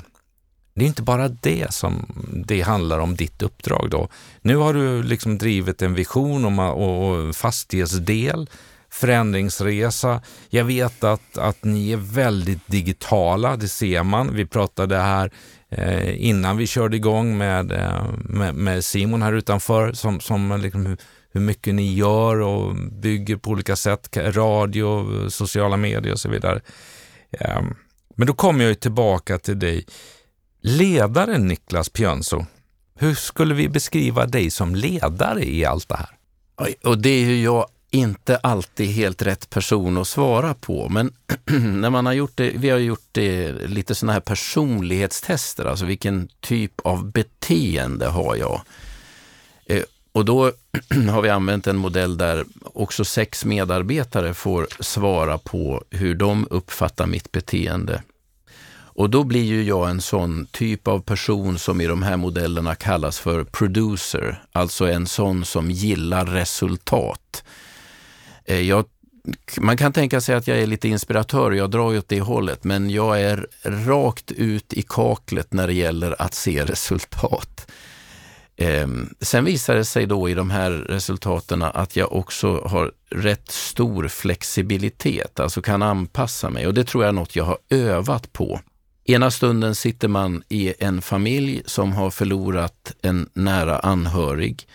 [0.74, 2.06] det är inte bara det som
[2.46, 4.08] det handlar om ditt uppdrag då.
[4.42, 8.50] Nu har du liksom drivit en vision om, och fastighetsdel,
[8.90, 10.22] förändringsresa.
[10.48, 14.34] Jag vet att, att ni är väldigt digitala, det ser man.
[14.34, 15.30] Vi pratade här
[15.68, 20.96] eh, innan vi körde igång med, eh, med, med, Simon här utanför som, som liksom
[21.36, 26.60] hur mycket ni gör och bygger på olika sätt, radio, sociala medier och så vidare.
[27.30, 27.74] Ehm,
[28.14, 29.86] men då kommer jag tillbaka till dig.
[30.60, 32.46] Ledaren Niklas Pjönso,
[32.94, 36.08] hur skulle vi beskriva dig som ledare i allt det här?
[36.84, 41.12] Och det är ju jag inte alltid helt rätt person att svara på, men
[41.80, 46.28] när man har gjort det, vi har gjort det, lite sådana här personlighetstester, alltså vilken
[46.40, 48.60] typ av beteende har jag?
[50.16, 50.52] Och då
[51.10, 57.06] har vi använt en modell där också sex medarbetare får svara på hur de uppfattar
[57.06, 58.02] mitt beteende.
[58.72, 62.74] Och då blir ju jag en sån typ av person som i de här modellerna
[62.74, 67.44] kallas för producer, alltså en sån som gillar resultat.
[68.44, 68.84] Eh, jag,
[69.58, 72.64] man kan tänka sig att jag är lite inspiratör, jag drar ju åt det hållet,
[72.64, 77.66] men jag är rakt ut i kaklet när det gäller att se resultat.
[78.56, 78.86] Eh,
[79.20, 84.08] sen visar det sig då i de här resultaten att jag också har rätt stor
[84.08, 88.60] flexibilitet, alltså kan anpassa mig och det tror jag är något jag har övat på.
[89.04, 94.66] Ena stunden sitter man i en familj som har förlorat en nära anhörig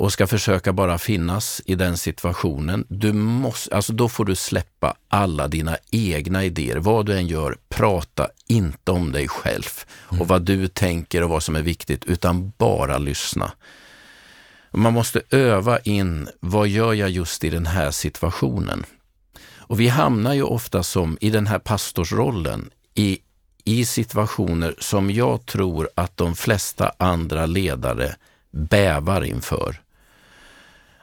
[0.00, 2.84] och ska försöka bara finnas i den situationen.
[2.88, 6.76] Du måste, alltså då får du släppa alla dina egna idéer.
[6.76, 11.42] Vad du än gör, prata inte om dig själv och vad du tänker och vad
[11.42, 13.52] som är viktigt, utan bara lyssna.
[14.70, 18.84] Man måste öva in, vad gör jag just i den här situationen?
[19.56, 23.18] Och vi hamnar ju ofta som i den här pastorsrollen i,
[23.64, 28.14] i situationer som jag tror att de flesta andra ledare
[28.50, 29.80] bävar inför.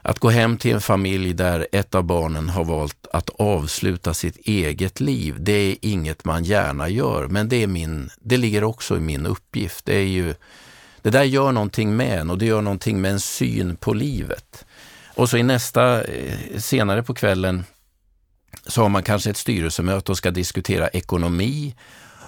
[0.08, 4.36] Att gå hem till en familj där ett av barnen har valt att avsluta sitt
[4.36, 8.96] eget liv, det är inget man gärna gör, men det, är min, det ligger också
[8.96, 9.84] i min uppgift.
[9.84, 10.34] Det, är ju,
[11.02, 14.64] det där gör någonting med en och det gör någonting med en syn på livet.
[15.14, 17.64] Och så i nästa, eh, senare på kvällen,
[18.66, 21.74] så har man kanske ett styrelsemöte och ska diskutera ekonomi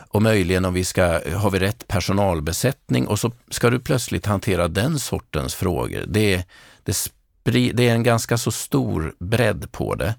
[0.09, 4.69] och möjligen om vi ska, har vi rätt personalbesättning och så ska du plötsligt hantera
[4.69, 6.05] den sortens frågor.
[6.09, 6.45] Det,
[6.85, 6.95] det
[7.42, 10.14] det är en ganska så stor bredd på det.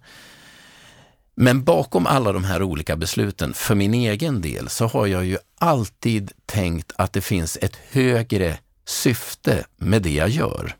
[1.35, 5.37] Men bakom alla de här olika besluten, för min egen del, så har jag ju
[5.59, 10.75] alltid tänkt att det finns ett högre syfte med det jag gör.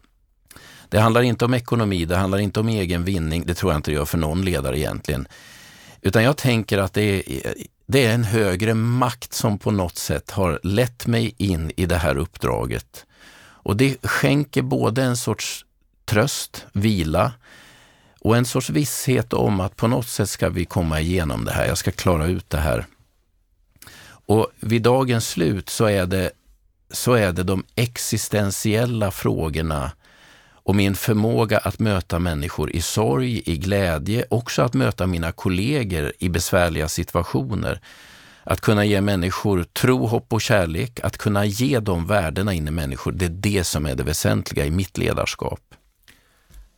[0.89, 3.91] Det handlar inte om ekonomi, det handlar inte om egen vinning, det tror jag inte
[3.91, 5.27] det gör för någon ledare egentligen.
[6.01, 7.53] Utan jag tänker att det är,
[7.87, 11.97] det är en högre makt som på något sätt har lett mig in i det
[11.97, 13.05] här uppdraget.
[13.63, 15.65] Och det skänker både en sorts
[16.11, 17.33] tröst, vila
[18.19, 21.67] och en sorts visshet om att på något sätt ska vi komma igenom det här.
[21.67, 22.85] Jag ska klara ut det här.
[24.25, 26.31] Och vid dagens slut så är det,
[26.91, 29.91] så är det de existentiella frågorna
[30.53, 36.13] och min förmåga att möta människor i sorg, i glädje, också att möta mina kollegor
[36.19, 37.81] i besvärliga situationer.
[38.43, 42.71] Att kunna ge människor tro, hopp och kärlek, att kunna ge de värdena in i
[42.71, 45.61] människor, det är det som är det väsentliga i mitt ledarskap.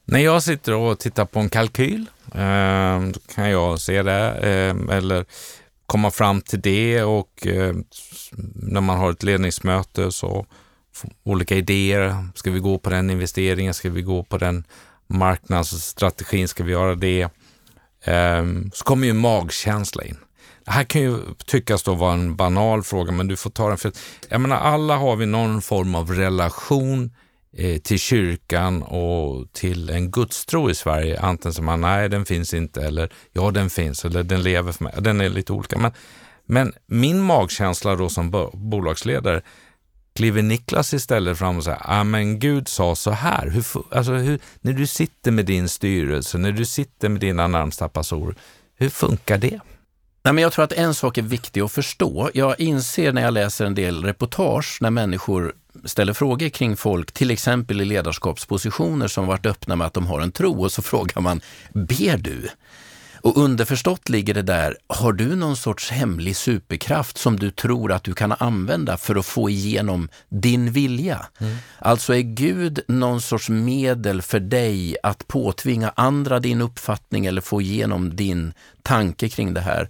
[0.06, 4.96] När jag sitter och tittar på en kalkyl, eh, då kan jag se det eh,
[4.98, 5.26] eller
[5.86, 7.76] komma fram till det och eh,
[8.56, 10.46] när man har ett ledningsmöte så
[11.24, 12.28] olika idéer.
[12.36, 13.74] Ska vi gå på den investeringen?
[13.74, 14.64] Ska vi gå på den
[15.08, 16.48] marknadsstrategin?
[16.48, 17.22] Ska vi göra det?
[18.04, 20.18] Eh, så kommer ju magkänsla in.
[20.66, 23.78] Det här kan ju tyckas då vara en banal fråga, men du får ta den
[23.78, 23.92] för
[24.30, 27.23] jag menar, alla har vi någon form av relation Eh,
[27.58, 31.20] Eh, till kyrkan och till en gudstro i Sverige.
[31.20, 34.84] Antingen som man, nej den finns inte eller ja den finns eller den lever för
[34.84, 34.94] mig.
[35.00, 35.78] Den är lite olika.
[35.78, 35.92] Men,
[36.46, 39.42] men min magkänsla då som bolagsledare,
[40.16, 43.50] kliver Niklas istället fram och säger, ja men Gud sa så här.
[43.50, 47.90] Hur, alltså hur, när du sitter med din styrelse, när du sitter med dina närmsta
[47.90, 48.36] passorer,
[48.76, 49.60] hur funkar det?
[50.24, 52.30] Nej, men jag tror att en sak är viktig att förstå.
[52.34, 55.54] Jag inser när jag läser en del reportage när människor
[55.86, 60.22] ställer frågor kring folk, till exempel i ledarskapspositioner som varit öppna med att de har
[60.22, 61.42] en tro och så frågar man,
[61.74, 62.50] ber du?
[63.24, 68.04] Och underförstått ligger det där, har du någon sorts hemlig superkraft som du tror att
[68.04, 71.26] du kan använda för att få igenom din vilja?
[71.38, 71.56] Mm.
[71.80, 77.62] Alltså är Gud någon sorts medel för dig att påtvinga andra din uppfattning eller få
[77.62, 79.90] igenom din tanke kring det här?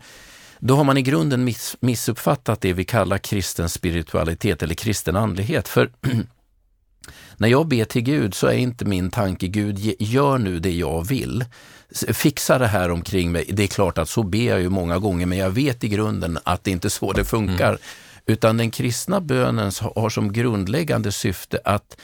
[0.66, 5.68] Då har man i grunden miss, missuppfattat det vi kallar kristen spiritualitet eller kristen andlighet.
[5.68, 5.92] För
[7.38, 11.08] när jag ber till Gud så är inte min tanke, Gud gör nu det jag
[11.08, 11.46] vill.
[12.14, 13.46] Fixa det här omkring mig.
[13.50, 16.40] Det är klart att så ber jag ju många gånger, men jag vet i grunden
[16.44, 17.70] att det inte är så det funkar.
[17.70, 17.80] Mm.
[18.26, 21.98] Utan den kristna bönen har som grundläggande syfte att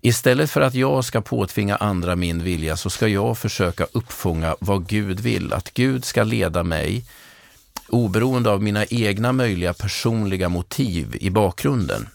[0.00, 4.88] Istället för att jag ska påtvinga andra min vilja så ska jag försöka uppfånga vad
[4.88, 5.52] Gud vill.
[5.52, 7.04] Att Gud ska leda mig
[7.88, 12.08] oberoende av mina egna möjliga personliga motiv i bakgrunden.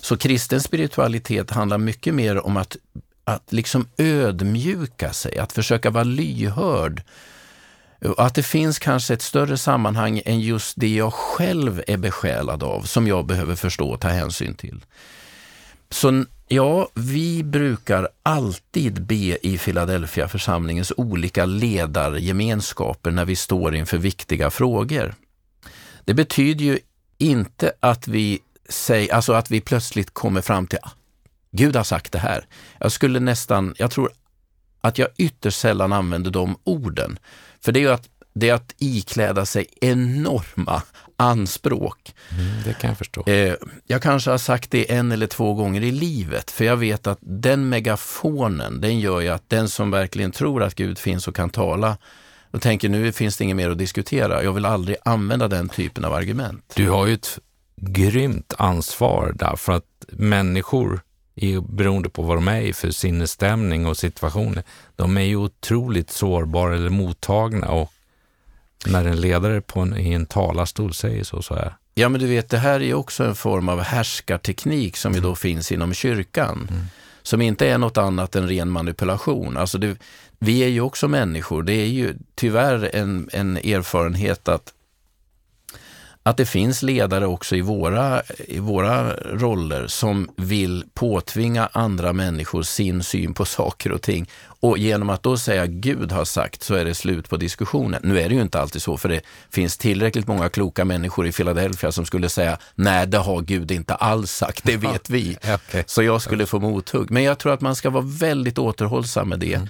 [0.00, 2.76] Så kristen spiritualitet handlar mycket mer om att,
[3.24, 7.02] att liksom ödmjuka sig, att försöka vara lyhörd.
[8.16, 12.82] Att det finns kanske ett större sammanhang än just det jag själv är besjälad av,
[12.82, 14.84] som jag behöver förstå och ta hänsyn till.
[15.90, 23.98] Så Ja, vi brukar alltid be i Philadelphia församlingens olika ledargemenskaper när vi står inför
[23.98, 25.14] viktiga frågor.
[26.04, 26.78] Det betyder ju
[27.18, 30.90] inte att vi, säger, alltså att vi plötsligt kommer fram till ah,
[31.50, 32.46] Gud har sagt det här.
[32.78, 34.10] Jag skulle nästan, jag tror
[34.80, 37.18] att jag ytterst sällan använder de orden.
[37.60, 40.82] För det är ju att det är att ikläda sig enorma
[41.22, 42.14] anspråk.
[42.30, 43.24] Mm, det kan jag förstå.
[43.26, 43.54] Eh,
[43.86, 47.18] jag kanske har sagt det en eller två gånger i livet, för jag vet att
[47.20, 51.50] den megafonen, den gör ju att den som verkligen tror att Gud finns och kan
[51.50, 51.96] tala,
[52.50, 54.44] och tänker nu finns det inget mer att diskutera.
[54.44, 56.72] Jag vill aldrig använda den typen av argument.
[56.76, 57.38] Du har ju ett
[57.76, 61.00] grymt ansvar därför att människor,
[61.68, 64.64] beroende på vad de är i för sinnesstämning och situationer,
[64.96, 67.92] de är ju otroligt sårbara eller mottagna och
[68.86, 72.26] när en ledare på en, i en talarstol säger så, så är Ja, men du
[72.26, 76.68] vet, det här är också en form av härskarteknik som ju då finns inom kyrkan.
[76.70, 76.82] Mm.
[77.22, 79.56] Som inte är något annat än ren manipulation.
[79.56, 79.96] Alltså det,
[80.38, 81.62] vi är ju också människor.
[81.62, 84.72] Det är ju tyvärr en, en erfarenhet att
[86.22, 92.62] att det finns ledare också i våra, i våra roller som vill påtvinga andra människor
[92.62, 94.30] sin syn på saker och ting.
[94.60, 98.00] Och genom att då säga Gud har sagt så är det slut på diskussionen.
[98.04, 101.32] Nu är det ju inte alltid så, för det finns tillräckligt många kloka människor i
[101.32, 105.36] Philadelphia som skulle säga nej, det har Gud inte alls sagt, det vet vi.
[105.54, 105.84] okay.
[105.86, 107.10] Så jag skulle få mothugg.
[107.10, 109.54] Men jag tror att man ska vara väldigt återhållsam med det.
[109.54, 109.68] Mm.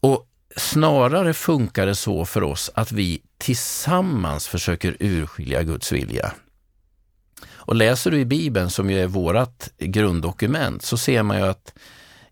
[0.00, 6.32] Och Snarare funkar det så för oss att vi tillsammans försöker urskilja Guds vilja.
[7.64, 11.74] Och läser du i Bibeln, som ju är vårt grunddokument, så ser man ju att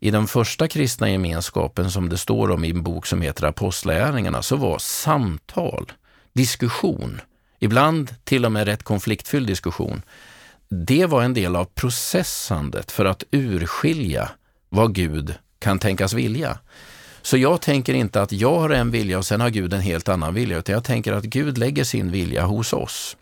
[0.00, 4.42] i den första kristna gemenskapen som det står om i en bok som heter Apostlagärningarna,
[4.42, 5.92] så var samtal,
[6.32, 7.20] diskussion,
[7.58, 10.02] ibland till och med rätt konfliktfylld diskussion,
[10.68, 14.30] det var en del av processandet för att urskilja
[14.68, 16.58] vad Gud kan tänkas vilja.
[17.22, 20.08] Så jag tänker inte att jag har en vilja och sen har Gud en helt
[20.08, 23.16] annan vilja, utan jag tänker att Gud lägger sin vilja hos oss.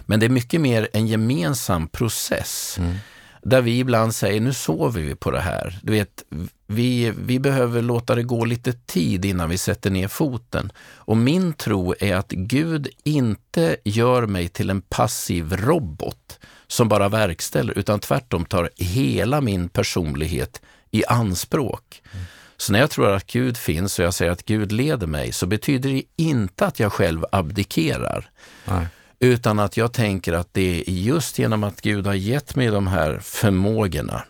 [0.00, 2.76] Men det är mycket mer en gemensam process.
[2.78, 2.96] Mm.
[3.42, 5.78] Där vi ibland säger, nu sover vi på det här.
[5.82, 6.24] Du vet,
[6.66, 10.72] vi, vi behöver låta det gå lite tid innan vi sätter ner foten.
[10.80, 17.08] Och min tro är att Gud inte gör mig till en passiv robot som bara
[17.08, 22.02] verkställer, utan tvärtom tar hela min personlighet i anspråk.
[22.12, 22.24] Mm.
[22.60, 25.46] Så när jag tror att Gud finns och jag säger att Gud leder mig så
[25.46, 28.30] betyder det inte att jag själv abdikerar.
[28.64, 28.86] Nej.
[29.18, 32.86] Utan att jag tänker att det är just genom att Gud har gett mig de
[32.86, 34.22] här förmågorna,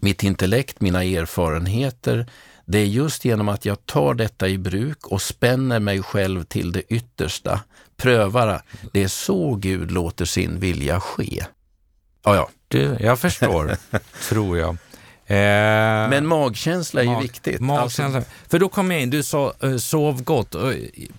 [0.00, 2.26] mitt intellekt, mina erfarenheter,
[2.64, 6.72] det är just genom att jag tar detta i bruk och spänner mig själv till
[6.72, 7.60] det yttersta,
[7.96, 8.62] prövar.
[8.92, 11.44] Det är så Gud låter sin vilja ske.
[12.24, 12.48] Ja, ja.
[12.68, 13.76] Du, jag förstår,
[14.28, 14.76] tror jag.
[15.30, 17.60] Eh, Men magkänsla är mag, ju viktigt.
[17.60, 18.18] Magkänsla.
[18.18, 18.30] Alltså.
[18.48, 20.54] För då kom jag in, du sa uh, sov gott.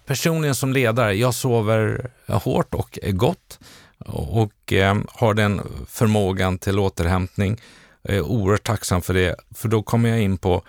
[0.06, 3.60] Personligen som ledare, jag sover hårt och gott
[4.06, 7.62] och eh, har den förmågan till återhämtning.
[8.02, 10.63] Jag är oerhört tacksam för det, för då kommer jag in på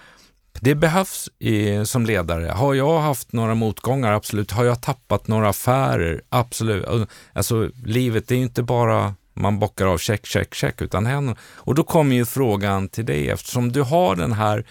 [0.60, 2.46] det behövs i, som ledare.
[2.46, 4.12] Har jag haft några motgångar?
[4.12, 4.50] Absolut.
[4.50, 6.22] Har jag tappat några affärer?
[6.28, 7.08] Absolut.
[7.32, 11.38] Alltså, livet är ju inte bara man bockar av check, check, check, utan händerna.
[11.42, 14.64] Och då kommer ju frågan till dig, eftersom du har den här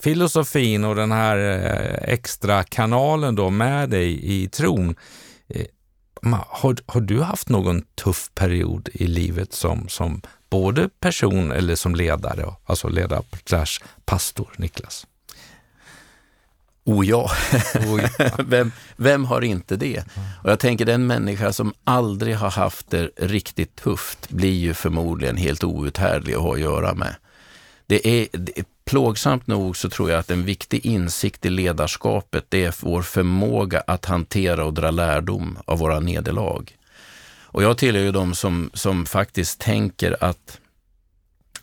[0.00, 4.94] filosofin och den här eh, extra kanalen då med dig i tron.
[5.48, 5.66] Eh,
[6.48, 11.94] har, har du haft någon tuff period i livet som, som både person eller som
[11.94, 15.06] ledare, alltså ledare slash pastor, Niklas?
[16.88, 18.30] Ja, oh ja.
[18.38, 20.04] vem, vem har inte det?
[20.42, 25.36] Och jag tänker den människa som aldrig har haft det riktigt tufft blir ju förmodligen
[25.36, 27.14] helt outhärdlig att ha att göra med.
[27.86, 32.44] Det är, det är plågsamt nog så tror jag att en viktig insikt i ledarskapet
[32.48, 36.76] det är vår förmåga att hantera och dra lärdom av våra nederlag.
[37.42, 40.60] Och jag tillhör ju de som, som faktiskt tänker att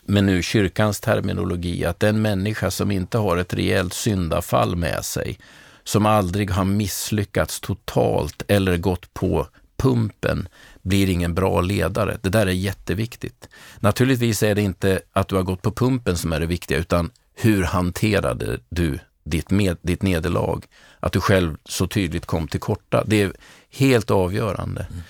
[0.05, 5.39] med nu kyrkans terminologi, att den människa som inte har ett rejält syndafall med sig,
[5.83, 10.47] som aldrig har misslyckats totalt eller gått på pumpen,
[10.81, 12.17] blir ingen bra ledare.
[12.21, 13.49] Det där är jätteviktigt.
[13.79, 17.11] Naturligtvis är det inte att du har gått på pumpen som är det viktiga, utan
[17.35, 20.61] hur hanterade du ditt, med, ditt nederlag?
[20.99, 23.03] Att du själv så tydligt kom till korta.
[23.07, 23.33] Det är
[23.69, 24.87] helt avgörande.
[24.89, 25.03] Mm.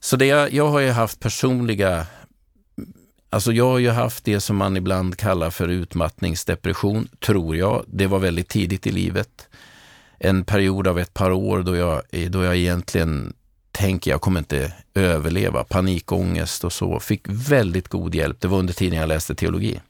[0.00, 2.06] Så det, jag har ju haft personliga
[3.34, 7.84] Alltså jag har ju haft det som man ibland kallar för utmattningsdepression, tror jag.
[7.86, 9.48] Det var väldigt tidigt i livet.
[10.18, 13.34] En period av ett par år då jag, då jag egentligen
[13.72, 17.00] tänker jag kommer inte överleva, panikångest och så.
[17.00, 18.40] Fick väldigt god hjälp.
[18.40, 19.80] Det var under tiden jag läste teologi.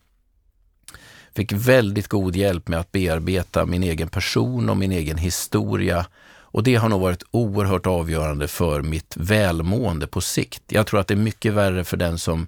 [1.35, 6.07] Fick väldigt god hjälp med att bearbeta min egen person och min egen historia.
[6.27, 10.63] Och det har nog varit oerhört avgörande för mitt välmående på sikt.
[10.69, 12.47] Jag tror att det är mycket värre för den som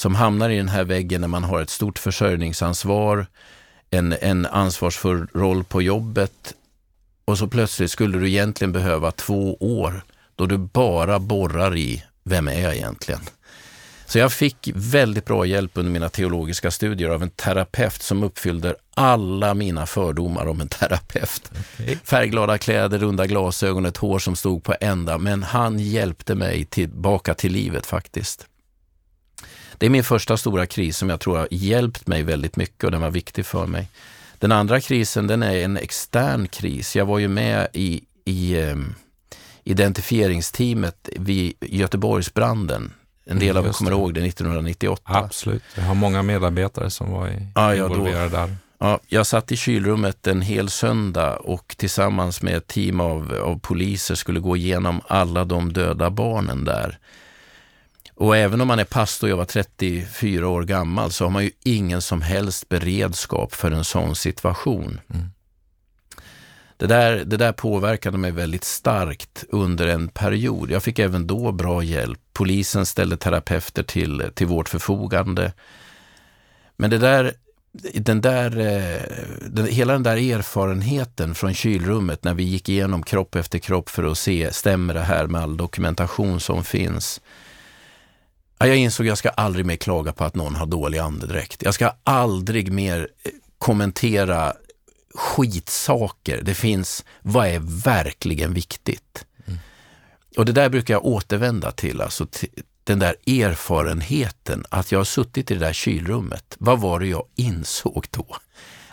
[0.00, 3.26] som hamnar i den här väggen när man har ett stort försörjningsansvar,
[3.90, 6.54] en, en ansvarsfull roll på jobbet,
[7.24, 10.02] och så plötsligt skulle du egentligen behöva två år
[10.36, 13.20] då du bara borrar i vem är jag egentligen?
[14.06, 18.74] Så jag fick väldigt bra hjälp under mina teologiska studier av en terapeut som uppfyllde
[18.94, 21.52] alla mina fördomar om en terapeut.
[21.80, 21.96] Okay.
[22.04, 27.34] Färgglada kläder, runda glasögon, ett hår som stod på ända, men han hjälpte mig tillbaka
[27.34, 28.46] till livet faktiskt.
[29.80, 32.90] Det är min första stora kris som jag tror har hjälpt mig väldigt mycket och
[32.90, 33.88] den var viktig för mig.
[34.38, 36.96] Den andra krisen den är en extern kris.
[36.96, 38.94] Jag var ju med i, i um,
[39.64, 42.92] identifieringsteamet vid Göteborgsbranden.
[43.24, 45.02] En del av er kommer ihåg det, 1998.
[45.04, 48.56] Absolut, jag har många medarbetare som var i, ja, involverade då, där.
[48.78, 53.58] Ja, jag satt i kylrummet en hel söndag och tillsammans med ett team av, av
[53.58, 56.98] poliser skulle gå igenom alla de döda barnen där.
[58.20, 61.50] Och även om man är pastor, jag var 34 år gammal, så har man ju
[61.64, 65.00] ingen som helst beredskap för en sån situation.
[65.14, 65.26] Mm.
[66.76, 70.70] Det, där, det där påverkade mig väldigt starkt under en period.
[70.70, 72.18] Jag fick även då bra hjälp.
[72.32, 75.52] Polisen ställde terapeuter till, till vårt förfogande.
[76.76, 77.32] Men det där,
[77.94, 79.02] den där, eh,
[79.46, 84.04] den, hela den där erfarenheten från kylrummet när vi gick igenom kropp efter kropp för
[84.04, 87.20] att se, stämmer det här med all dokumentation som finns?
[88.68, 91.62] Jag insåg att jag ska aldrig mer klaga på att någon har dålig andedräkt.
[91.62, 94.52] Jag ska aldrig mer eh, kommentera
[95.14, 96.42] skitsaker.
[96.42, 99.24] Det finns, vad är verkligen viktigt?
[99.46, 99.58] Mm.
[100.36, 102.26] Och det där brukar jag återvända till, alltså
[102.84, 106.56] den där erfarenheten att jag har suttit i det där kylrummet.
[106.58, 108.36] Vad var det jag insåg då?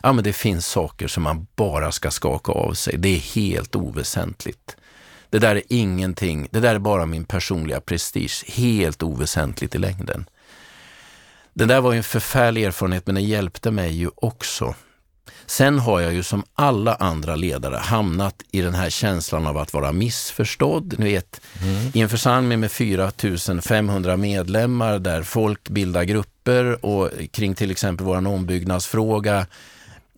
[0.03, 2.97] Ja, men det finns saker som man bara ska skaka av sig.
[2.97, 4.77] Det är helt oväsentligt.
[5.29, 10.25] Det där är ingenting, det där är bara min personliga prestige, helt oväsentligt i längden.
[11.53, 14.75] Det där var en förfärlig erfarenhet, men den hjälpte mig ju också.
[15.45, 19.73] Sen har jag ju som alla andra ledare hamnat i den här känslan av att
[19.73, 20.95] vara missförstådd.
[20.97, 21.91] Ni vet, mm.
[21.93, 28.27] i en församling med 4500 medlemmar där folk bildar grupper och kring till exempel vår
[28.27, 29.45] ombyggnadsfråga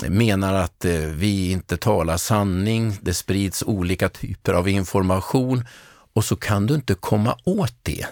[0.08, 5.66] menar att eh, vi inte talar sanning, det sprids olika typer av information
[6.14, 8.06] och så kan du inte komma åt det.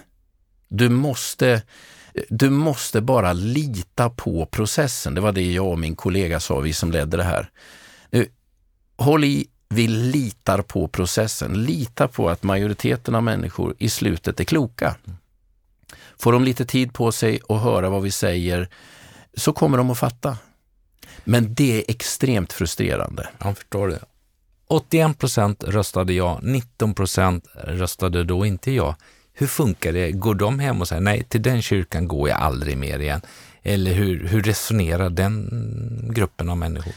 [0.67, 1.61] Du måste,
[2.29, 5.15] du måste bara lita på processen.
[5.15, 7.49] Det var det jag och min kollega sa, vi som ledde det här.
[8.97, 11.63] Håll i, vi litar på processen.
[11.63, 14.95] Lita på att majoriteten av människor i slutet är kloka.
[16.19, 18.69] Får de lite tid på sig att höra vad vi säger
[19.33, 20.37] så kommer de att fatta.
[21.23, 23.27] Men det är extremt frustrerande.
[23.39, 23.99] Jag förstår det.
[24.67, 28.95] 81 procent röstade ja, 19 procent röstade då inte ja.
[29.33, 30.11] Hur funkar det?
[30.11, 33.21] Går de hem och säger nej, till den kyrkan går jag aldrig mer igen?
[33.63, 35.49] Eller hur, hur resonerar den
[36.13, 36.93] gruppen av människor?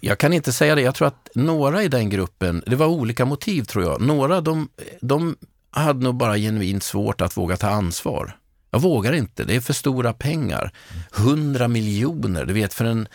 [0.00, 0.80] Jag kan inte säga det.
[0.82, 4.00] Jag tror att några i den gruppen, det var olika motiv tror jag.
[4.00, 4.68] Några de,
[5.00, 5.36] de
[5.70, 8.36] hade nog bara genuint svårt att våga ta ansvar.
[8.70, 10.72] Jag vågar inte, det är för stora pengar.
[11.16, 13.08] 100 miljoner, du vet för en,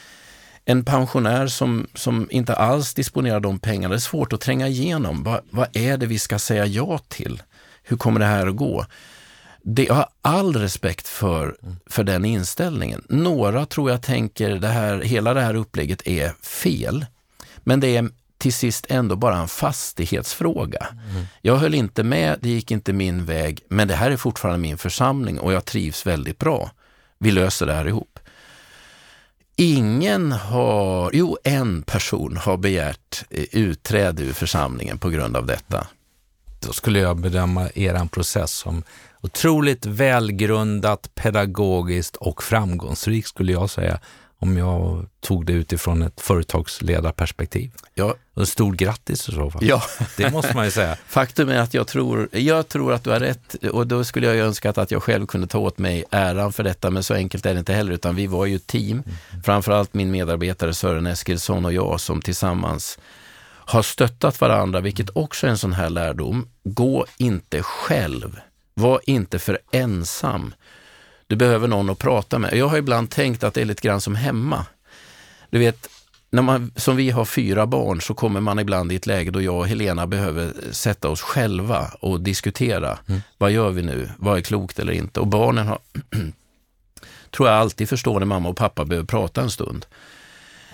[0.70, 5.24] en pensionär som, som inte alls disponerar de pengarna, det är svårt att tränga igenom.
[5.24, 7.42] Va, vad är det vi ska säga ja till?
[7.84, 8.86] Hur kommer det här att gå?
[9.62, 11.56] Det, jag har all respekt för,
[11.86, 13.04] för den inställningen.
[13.10, 17.06] Några tror jag tänker det här, hela det här upplägget är fel.
[17.58, 20.88] Men det är till sist ändå bara en fastighetsfråga.
[21.12, 21.26] Mm.
[21.42, 24.78] Jag höll inte med, det gick inte min väg, men det här är fortfarande min
[24.78, 26.72] församling och jag trivs väldigt bra.
[27.20, 28.19] Vi löser det här ihop.
[29.62, 35.88] Ingen har, jo en person har begärt eh, utträde ur församlingen på grund av detta.
[36.60, 38.84] Då skulle jag bedöma er process som
[39.22, 44.00] otroligt välgrundat, pedagogiskt och framgångsrik skulle jag säga
[44.40, 47.72] om jag tog det utifrån ett företagsledarperspektiv.
[47.94, 48.16] Ja.
[48.34, 49.66] Och stort grattis i så fall.
[49.66, 49.84] Ja.
[50.18, 50.98] Det måste man ju säga.
[51.08, 54.38] Faktum är att jag tror, jag tror att du har rätt och då skulle jag
[54.38, 57.54] önskat att jag själv kunde ta åt mig äran för detta, men så enkelt är
[57.54, 59.04] det inte heller, utan vi var ju ett team.
[59.06, 59.44] Mm.
[59.44, 63.00] Framförallt min medarbetare Sören Eskilsson och jag som tillsammans
[63.70, 66.48] har stöttat varandra, vilket också är en sån här lärdom.
[66.64, 68.40] Gå inte själv.
[68.74, 70.54] Var inte för ensam.
[71.30, 72.54] Du behöver någon att prata med.
[72.54, 74.66] Jag har ibland tänkt att det är lite grann som hemma.
[75.50, 75.90] Du vet,
[76.30, 79.42] när man, som vi har fyra barn så kommer man ibland i ett läge då
[79.42, 83.00] jag och Helena behöver sätta oss själva och diskutera.
[83.08, 83.22] Mm.
[83.38, 84.10] Vad gör vi nu?
[84.18, 85.20] Vad är klokt eller inte?
[85.20, 85.80] Och barnen har,
[87.32, 89.86] tror jag alltid förstår när mamma och pappa behöver prata en stund.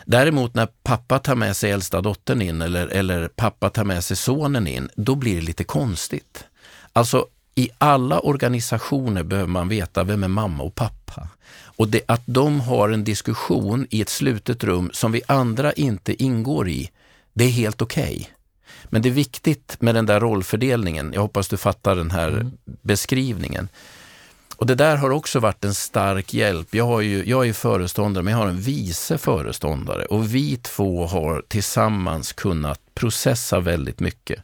[0.05, 4.17] Däremot när pappa tar med sig äldsta dottern in eller, eller pappa tar med sig
[4.17, 6.45] sonen in, då blir det lite konstigt.
[6.93, 11.29] Alltså i alla organisationer behöver man veta vem är mamma och pappa.
[11.77, 16.23] Och det, att de har en diskussion i ett slutet rum som vi andra inte
[16.23, 16.89] ingår i,
[17.33, 18.15] det är helt okej.
[18.15, 18.25] Okay.
[18.85, 21.11] Men det är viktigt med den där rollfördelningen.
[21.13, 22.51] Jag hoppas du fattar den här mm.
[22.63, 23.69] beskrivningen.
[24.57, 26.75] Och det där har också varit en stark hjälp.
[26.75, 31.05] Jag, har ju, jag är föreståndare, men jag har en vice föreståndare och vi två
[31.05, 34.43] har tillsammans kunnat processa väldigt mycket.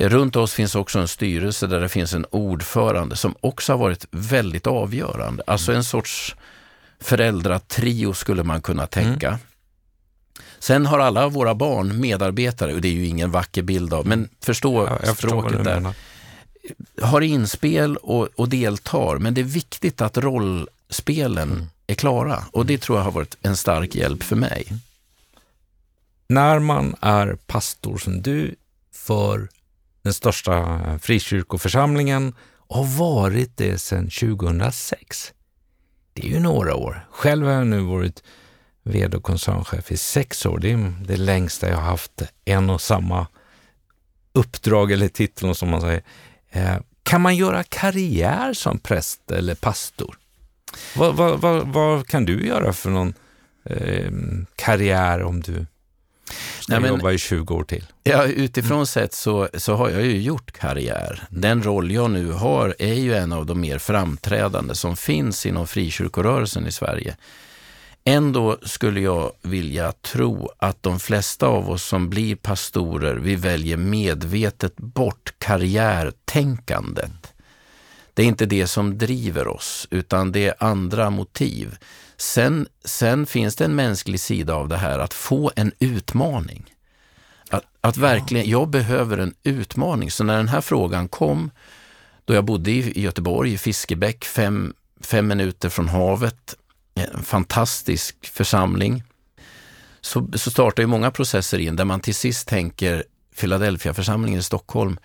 [0.00, 4.06] Runt oss finns också en styrelse där det finns en ordförande som också har varit
[4.10, 5.42] väldigt avgörande.
[5.46, 6.36] Alltså en sorts
[7.00, 9.28] föräldratrio skulle man kunna tänka.
[9.28, 9.38] Mm.
[10.58, 14.28] Sen har alla våra barn medarbetare, och det är ju ingen vacker bild av, men
[14.40, 15.94] förstå ja, språket där.
[17.02, 21.66] Har inspel och, och, deltar, men det är viktigt att rollspelen mm.
[21.86, 24.66] är klara och det tror jag har varit en stark hjälp för mig.
[26.28, 28.54] När man är pastor som du
[28.92, 29.48] för
[30.08, 35.32] den största eh, frikyrkoförsamlingen och har varit det sedan 2006.
[36.12, 37.06] Det är ju några år.
[37.10, 38.22] Själv har jag nu varit
[38.82, 40.58] vd och koncernchef i sex år.
[40.58, 43.26] Det är det längsta jag har haft en och samma
[44.32, 46.02] uppdrag eller titel som man säger.
[46.50, 50.16] Eh, kan man göra karriär som präst eller pastor?
[50.96, 53.14] Vad, vad, vad, vad kan du göra för någon
[53.64, 54.12] eh,
[54.56, 55.66] karriär om du
[56.60, 57.84] ska Nej, men, jobba i 20 år till?
[58.02, 58.86] Ja, utifrån mm.
[58.86, 61.22] sett så, så har jag ju gjort karriär.
[61.30, 65.66] Den roll jag nu har är ju en av de mer framträdande som finns inom
[65.66, 67.16] frikyrkorörelsen i Sverige.
[68.04, 73.76] Ändå skulle jag vilja tro att de flesta av oss som blir pastorer, vi väljer
[73.76, 77.32] medvetet bort karriärtänkandet.
[78.14, 81.76] Det är inte det som driver oss, utan det är andra motiv.
[82.20, 86.74] Sen, sen finns det en mänsklig sida av det här, att få en utmaning.
[87.50, 90.10] Att, att verkligen, jag behöver en utmaning.
[90.10, 91.50] Så när den här frågan kom,
[92.24, 96.54] då jag bodde i Göteborg, i Fiskebäck, fem, fem minuter från havet,
[96.94, 99.02] en fantastisk församling,
[100.00, 103.04] så, så startar ju många processer in där man till sist tänker
[103.40, 104.98] Philadelphia-församlingen i Stockholm,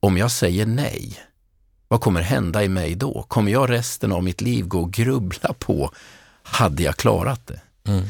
[0.00, 1.18] om jag säger nej,
[1.88, 3.22] vad kommer hända i mig då?
[3.22, 5.90] Kommer jag resten av mitt liv gå och grubbla på,
[6.50, 7.60] hade jag klarat det?
[7.84, 8.04] Mm.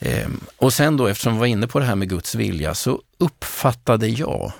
[0.00, 3.02] Ehm, och sen då, eftersom vi var inne på det här med Guds vilja, så
[3.18, 4.52] uppfattade jag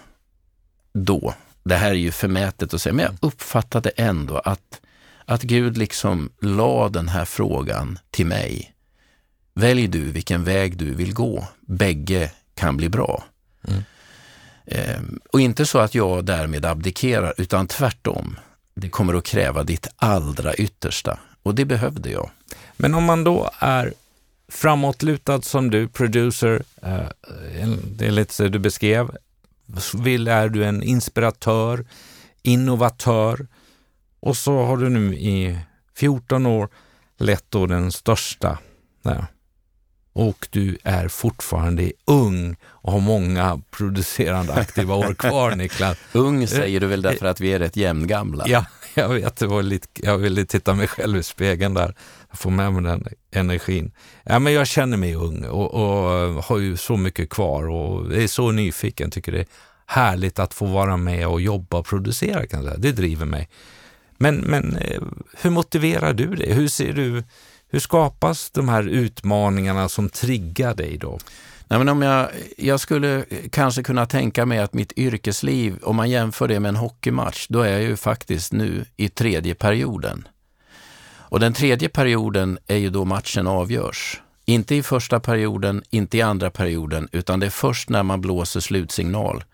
[0.92, 4.80] då, det här är ju förmätet att säga, men jag uppfattade ändå att
[5.26, 8.74] att Gud liksom la den här frågan till mig.
[9.54, 11.48] Välj du vilken väg du vill gå.
[11.60, 13.24] Bägge kan bli bra.
[13.68, 13.82] Mm.
[14.66, 18.38] Ehm, och inte så att jag därmed abdikerar, utan tvärtom.
[18.74, 22.30] Det kommer att kräva ditt allra yttersta och det behövde jag.
[22.76, 23.94] Men om man då är
[24.48, 29.16] framåtlutad som du, producer, eh, det lite så du beskrev,
[29.94, 31.84] vill, är du en inspiratör,
[32.42, 33.46] innovatör,
[34.20, 35.58] och så har du nu i
[35.96, 36.68] 14 år
[37.18, 38.58] lett då den största.
[39.02, 39.26] Där.
[40.12, 45.98] Och du är fortfarande ung och har många producerande aktiva år kvar, Niklas.
[46.12, 48.44] ung säger du väl därför att vi är rätt jämngamla?
[48.46, 48.64] Ja,
[48.94, 49.36] jag vet.
[49.36, 51.94] Det var lite, jag ville titta mig själv i spegeln där.
[52.34, 53.92] Jag får med mig den energin.
[54.24, 58.14] Ja, men jag känner mig ung och, och eh, har ju så mycket kvar och
[58.14, 59.10] är så nyfiken.
[59.10, 59.46] Tycker det är
[59.86, 62.46] härligt att få vara med och jobba och producera.
[62.46, 62.78] Kan jag säga.
[62.78, 63.48] Det driver mig.
[64.18, 65.02] Men, men eh,
[65.42, 66.54] hur motiverar du det?
[66.54, 67.24] Hur ser du,
[67.68, 71.18] hur skapas de här utmaningarna som triggar dig då?
[71.68, 72.28] Nej, men om jag,
[72.58, 76.68] jag skulle eh, kanske kunna tänka mig att mitt yrkesliv, om man jämför det med
[76.68, 80.28] en hockeymatch, då är jag ju faktiskt nu i tredje perioden.
[81.34, 84.20] Och den tredje perioden är ju då matchen avgörs.
[84.44, 88.60] Inte i första perioden, inte i andra perioden, utan det är först när man blåser
[88.60, 89.44] slutsignal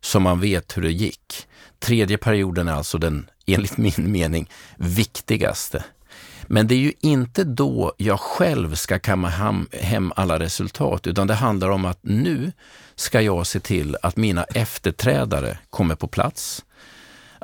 [0.00, 1.46] som man vet hur det gick.
[1.78, 5.84] Tredje perioden är alltså den enligt min mening, viktigaste.
[6.42, 9.28] Men det är ju inte då jag själv ska kamma
[9.72, 12.52] hem alla resultat, utan det handlar om att nu
[12.94, 16.64] ska jag se till att mina efterträdare kommer på plats.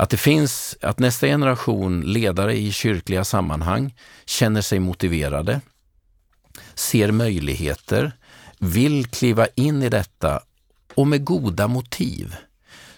[0.01, 3.95] Att det finns, att nästa generation ledare i kyrkliga sammanhang
[4.25, 5.61] känner sig motiverade,
[6.75, 8.13] ser möjligheter,
[8.59, 10.41] vill kliva in i detta
[10.95, 12.37] och med goda motiv.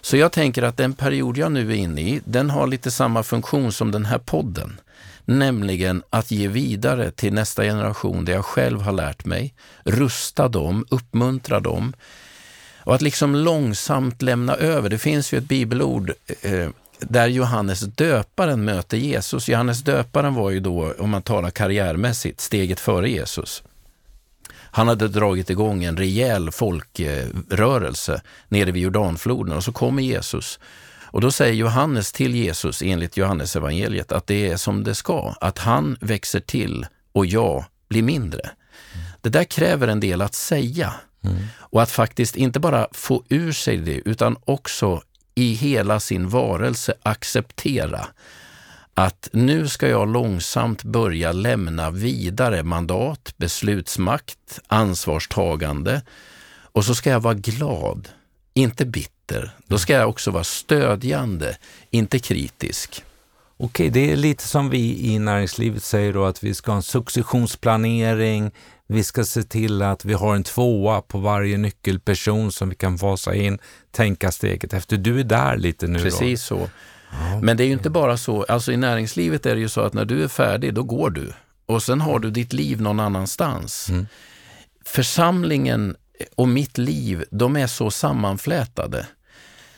[0.01, 3.23] Så jag tänker att den period jag nu är inne i, den har lite samma
[3.23, 4.79] funktion som den här podden.
[5.25, 10.85] Nämligen att ge vidare till nästa generation det jag själv har lärt mig, rusta dem,
[10.89, 11.93] uppmuntra dem
[12.77, 14.89] och att liksom långsamt lämna över.
[14.89, 16.69] Det finns ju ett bibelord eh,
[17.09, 19.49] där Johannes döparen möter Jesus.
[19.49, 23.63] Johannes döparen var ju då, om man talar karriärmässigt, steget före Jesus.
[24.53, 30.59] Han hade dragit igång en rejäl folkrörelse nere vid Jordanfloden och så kommer Jesus.
[31.13, 35.35] Och då säger Johannes till Jesus enligt Johannes evangeliet att det är som det ska,
[35.41, 38.49] att han växer till och jag blir mindre.
[39.21, 40.93] Det där kräver en del att säga.
[41.23, 41.37] Mm.
[41.57, 45.01] Och att faktiskt inte bara få ur sig det, utan också
[45.35, 48.07] i hela sin varelse acceptera
[48.93, 56.01] att nu ska jag långsamt börja lämna vidare mandat, beslutsmakt, ansvarstagande
[56.61, 58.09] och så ska jag vara glad,
[58.53, 59.51] inte bitter.
[59.67, 61.57] Då ska jag också vara stödjande,
[61.89, 63.03] inte kritisk.
[63.57, 66.83] Okej, det är lite som vi i näringslivet säger då att vi ska ha en
[66.83, 68.51] successionsplanering,
[68.93, 72.97] vi ska se till att vi har en tvåa på varje nyckelperson som vi kan
[72.97, 73.59] fasa in,
[73.91, 74.97] tänka steget efter.
[74.97, 76.57] Du är där lite nu Precis då.
[76.57, 76.69] så.
[77.41, 79.93] Men det är ju inte bara så, alltså i näringslivet är det ju så att
[79.93, 81.33] när du är färdig, då går du.
[81.65, 83.89] Och sen har du ditt liv någon annanstans.
[83.89, 84.07] Mm.
[84.85, 85.95] Församlingen
[86.35, 89.05] och mitt liv, de är så sammanflätade.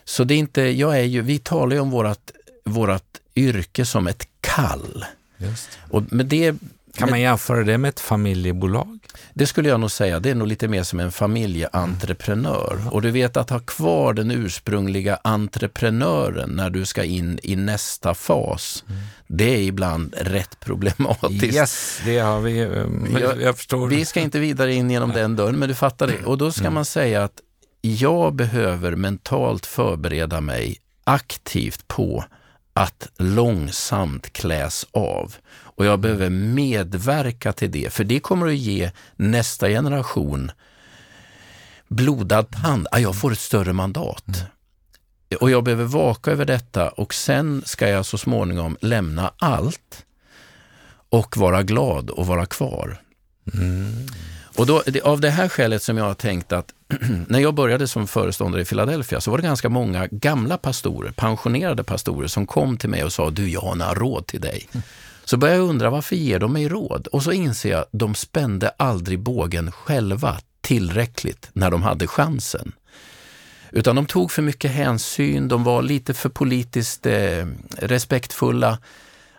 [0.04, 2.32] Så det är inte, jag är ju, vi talar ju om vårat,
[2.66, 5.06] vårat yrke som ett kall.
[5.90, 6.56] Och med det
[6.96, 9.00] kan man jämföra det med ett familjebolag?
[9.34, 10.20] Det skulle jag nog säga.
[10.20, 12.74] Det är nog lite mer som en familjeentreprenör.
[12.74, 12.88] Mm.
[12.88, 18.14] Och du vet att ha kvar den ursprungliga entreprenören när du ska in i nästa
[18.14, 19.02] fas, mm.
[19.28, 21.56] det är ibland rätt problematiskt.
[21.56, 22.60] Yes, det har vi.
[22.60, 23.88] Eh, jag, jag förstår.
[23.88, 26.26] Vi ska inte vidare in genom den dörren, men du fattar det.
[26.26, 26.74] Och då ska mm.
[26.74, 27.42] man säga att
[27.82, 32.26] jag behöver mentalt förbereda mig aktivt på
[32.76, 35.36] att långsamt kläs av.
[35.48, 40.52] Och jag behöver medverka till det, för det kommer att ge nästa generation
[41.88, 42.88] blodad tand.
[42.92, 44.28] Ah, jag får ett större mandat.
[44.28, 44.48] Mm.
[45.42, 50.06] Och jag behöver vaka över detta och sen ska jag så småningom lämna allt
[51.10, 53.02] och vara glad och vara kvar.
[53.54, 54.08] Mm.
[54.58, 56.74] Och då, av det här skälet som jag har tänkt att
[57.28, 61.84] när jag började som föreståndare i Philadelphia så var det ganska många gamla pastorer, pensionerade
[61.84, 64.68] pastorer som kom till mig och sa du, jag har några råd till dig.
[64.72, 64.84] Mm.
[65.26, 67.08] Så började jag undra varför ger de mig råd?
[67.08, 72.72] Och så inser jag, de spände aldrig bågen själva tillräckligt när de hade chansen.
[73.72, 77.46] Utan de tog för mycket hänsyn, de var lite för politiskt eh,
[77.78, 78.78] respektfulla.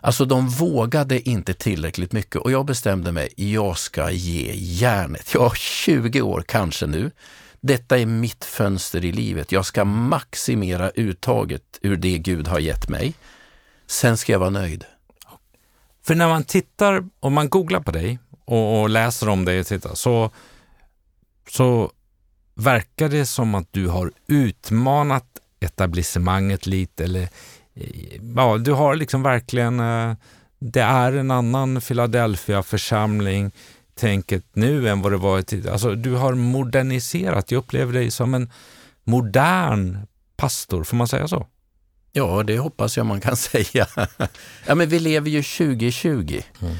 [0.07, 5.33] Alltså de vågade inte tillräckligt mycket och jag bestämde mig, jag ska ge järnet.
[5.33, 7.11] Jag har 20 år kanske nu.
[7.61, 9.51] Detta är mitt fönster i livet.
[9.51, 13.13] Jag ska maximera uttaget ur det Gud har gett mig.
[13.87, 14.85] Sen ska jag vara nöjd.
[16.03, 19.95] För när man tittar, om man googlar på dig och, och läser om dig, tittar,
[19.95, 20.31] så,
[21.49, 21.91] så
[22.55, 25.25] verkar det som att du har utmanat
[25.59, 27.29] etablissemanget lite eller
[28.35, 30.13] ja, du har liksom verkligen, eh,
[30.59, 33.51] det är en annan Philadelphia-församling
[33.95, 35.73] tänket nu än vad det var tidigare.
[35.73, 38.51] Alltså du har moderniserat, jag upplever dig som en
[39.03, 39.97] modern
[40.37, 41.47] pastor, får man säga så?
[42.11, 43.87] Ja, det hoppas jag man kan säga.
[44.65, 46.41] ja, men vi lever ju 2020.
[46.61, 46.75] Mm.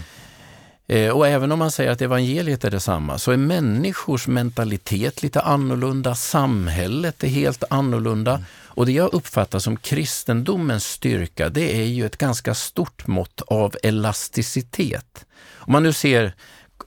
[0.89, 5.41] Eh, och även om man säger att evangeliet är detsamma, så är människors mentalitet lite
[5.41, 8.31] annorlunda, samhället är helt annorlunda.
[8.31, 8.45] Mm.
[8.49, 13.75] Och det jag uppfattar som kristendomens styrka, det är ju ett ganska stort mått av
[13.83, 15.25] elasticitet.
[15.55, 16.33] Om man nu ser,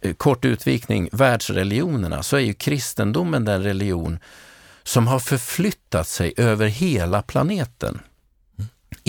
[0.03, 4.19] eh, kort utvikning, världsreligionerna, så är ju kristendomen den religion
[4.83, 8.01] som har förflyttat sig över hela planeten.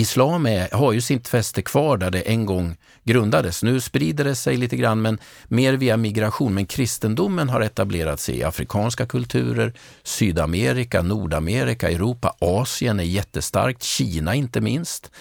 [0.02, 3.64] Islam är, har ju sitt fäste kvar där det en gång grundades.
[3.64, 6.54] Nu sprider det sig lite grann, men mer via migration.
[6.54, 9.74] Men kristendomen har etablerat sig i afrikanska kulturer,
[10.04, 15.12] Sydamerika, Nordamerika, Europa, Asien är jättestarkt, Kina inte minst.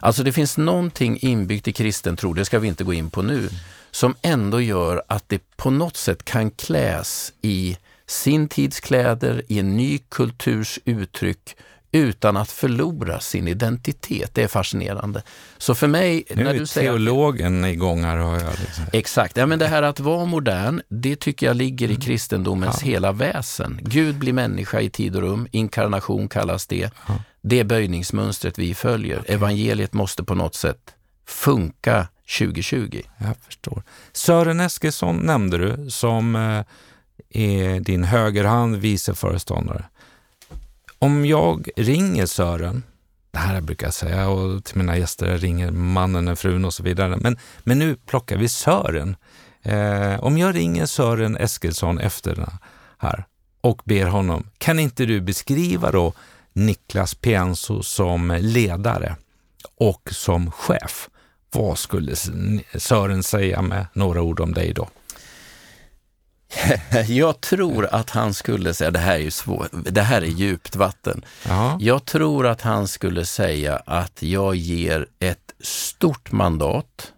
[0.00, 3.22] Alltså det finns någonting inbyggt i kristen tro, det ska vi inte gå in på
[3.22, 3.48] nu,
[3.90, 7.76] som ändå gör att det på något sätt kan kläs i
[8.06, 11.56] sin tids kläder, i en ny kulturs uttryck
[11.92, 14.34] utan att förlora sin identitet.
[14.34, 15.22] Det är fascinerande.
[15.58, 16.24] Så för mig...
[16.30, 18.52] Nu när är du säger teologen att, igång här har jag.
[18.60, 18.84] Liksom.
[18.92, 19.36] Exakt.
[19.36, 22.00] Ja, men det här att vara modern, det tycker jag ligger i mm.
[22.00, 22.88] kristendomens ja.
[22.88, 23.80] hela väsen.
[23.82, 26.90] Gud blir människa i tid och rum, inkarnation kallas det.
[27.06, 27.14] Ja.
[27.40, 29.20] Det är böjningsmönstret vi följer.
[29.20, 29.34] Okay.
[29.34, 30.94] Evangeliet måste på något sätt
[31.26, 32.08] funka
[32.38, 33.02] 2020.
[33.18, 33.82] Jag förstår.
[34.12, 36.64] Sören Eskilsson nämnde du som eh,
[37.30, 39.84] är din högerhand, vice föreståndare.
[41.00, 42.82] Om jag ringer Sören,
[43.30, 46.82] det här brukar jag säga och till mina gäster, jag ringer mannen frun och så
[46.82, 49.16] vidare, men, men nu plockar vi Sören.
[49.62, 52.50] Eh, om jag ringer Sören Eskilsson efter den
[52.98, 53.24] här
[53.60, 56.12] och ber honom, kan inte du beskriva då
[56.52, 59.16] Niklas Pienso som ledare
[59.76, 61.08] och som chef?
[61.50, 62.16] Vad skulle
[62.74, 64.88] Sören säga med några ord om dig då?
[67.08, 70.76] Jag tror att han skulle säga, det här är ju svårt, det här är djupt
[70.76, 71.24] vatten.
[71.48, 71.78] Aha.
[71.80, 77.12] Jag tror att han skulle säga att jag ger ett stort mandat,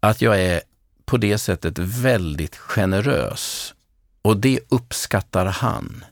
[0.00, 0.60] att jag är
[1.04, 3.74] på det sättet väldigt generös
[4.22, 6.04] och det uppskattar han.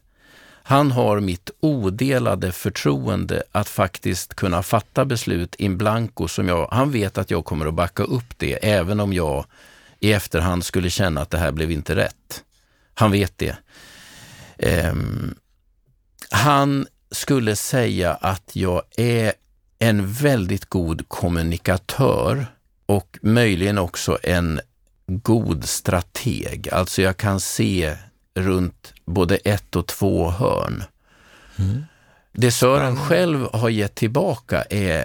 [0.65, 6.91] Han har mitt odelade förtroende att faktiskt kunna fatta beslut in blanco som jag, han
[6.91, 9.45] vet att jag kommer att backa upp det även om jag
[10.03, 12.45] i efterhand skulle känna att det här blev inte rätt.
[12.95, 13.57] Han vet det.
[14.93, 15.35] Um,
[16.31, 19.33] han skulle säga att jag är
[19.79, 22.47] en väldigt god kommunikatör
[22.87, 24.61] och möjligen också en
[25.07, 26.69] god strateg.
[26.73, 27.97] Alltså jag kan se
[28.35, 30.85] runt både ett och två hörn.
[31.59, 31.85] Mm.
[32.33, 35.05] Det Sören själv har gett tillbaka är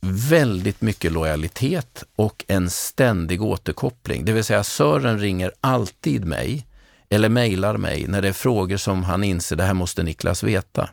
[0.00, 4.24] väldigt mycket lojalitet och en ständig återkoppling.
[4.24, 6.66] Det vill säga Sören ringer alltid mig
[7.08, 10.88] eller mejlar mig när det är frågor som han inser, det här måste Niklas veta.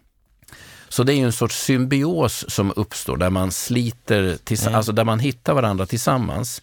[0.89, 4.76] Så det är en sorts symbios som uppstår där man sliter, mm.
[4.76, 6.62] alltså där man hittar varandra tillsammans.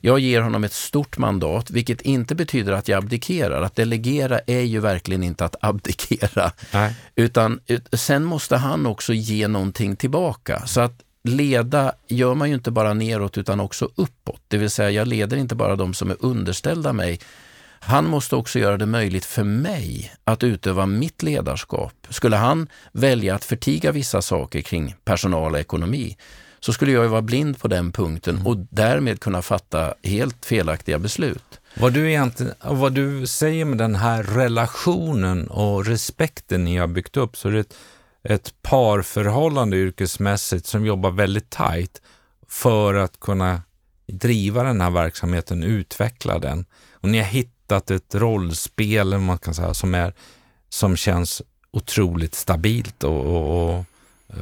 [0.00, 3.62] Jag ger honom ett stort mandat, vilket inte betyder att jag abdikerar.
[3.62, 6.52] Att delegera är ju verkligen inte att abdikera.
[6.72, 6.94] Nej.
[7.14, 7.60] Utan
[7.92, 10.66] sen måste han också ge någonting tillbaka.
[10.66, 14.40] Så att leda gör man ju inte bara neråt utan också uppåt.
[14.48, 17.20] Det vill säga, jag leder inte bara de som är underställda mig.
[17.80, 21.92] Han måste också göra det möjligt för mig att utöva mitt ledarskap.
[22.08, 26.16] Skulle han välja att förtiga vissa saker kring personal och ekonomi,
[26.60, 30.98] så skulle jag ju vara blind på den punkten och därmed kunna fatta helt felaktiga
[30.98, 31.60] beslut.
[31.74, 37.16] Vad du, egentligen, vad du säger med den här relationen och respekten ni har byggt
[37.16, 37.74] upp, så är det
[38.24, 42.02] ett, parförhållande yrkesmässigt som jobbar väldigt tajt
[42.48, 43.62] för att kunna
[44.06, 46.64] driva den här verksamheten, utveckla den.
[46.92, 50.14] Och ni har hittat ett rollspel, man kan säga, som, är,
[50.68, 53.84] som känns otroligt stabilt och, och,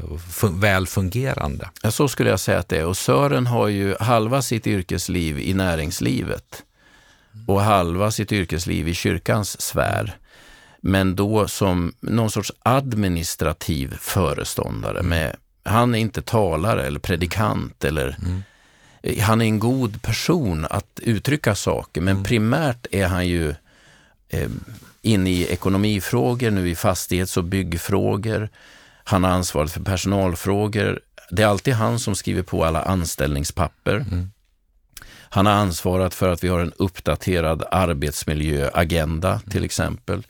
[0.03, 1.71] och väl fungerande.
[1.83, 2.87] Ja, så skulle jag säga att det är.
[2.87, 6.63] Och Sören har ju halva sitt yrkesliv i näringslivet
[7.47, 10.17] och halva sitt yrkesliv i kyrkans sfär.
[10.85, 14.99] Men då som någon sorts administrativ föreståndare.
[14.99, 15.09] Mm.
[15.09, 18.43] Med, han är inte talare eller predikant eller mm.
[19.21, 22.25] Han är en god person att uttrycka saker, men mm.
[22.25, 23.55] primärt är han ju
[24.29, 24.51] eh,
[25.03, 28.49] inne i ekonomifrågor, nu i fastighets och byggfrågor.
[29.05, 31.01] Han har ansvaret för personalfrågor.
[31.31, 33.97] Det är alltid han som skriver på alla anställningspapper.
[33.97, 34.31] Mm.
[35.13, 40.27] Han har ansvarat för att vi har en uppdaterad arbetsmiljöagenda till exempel.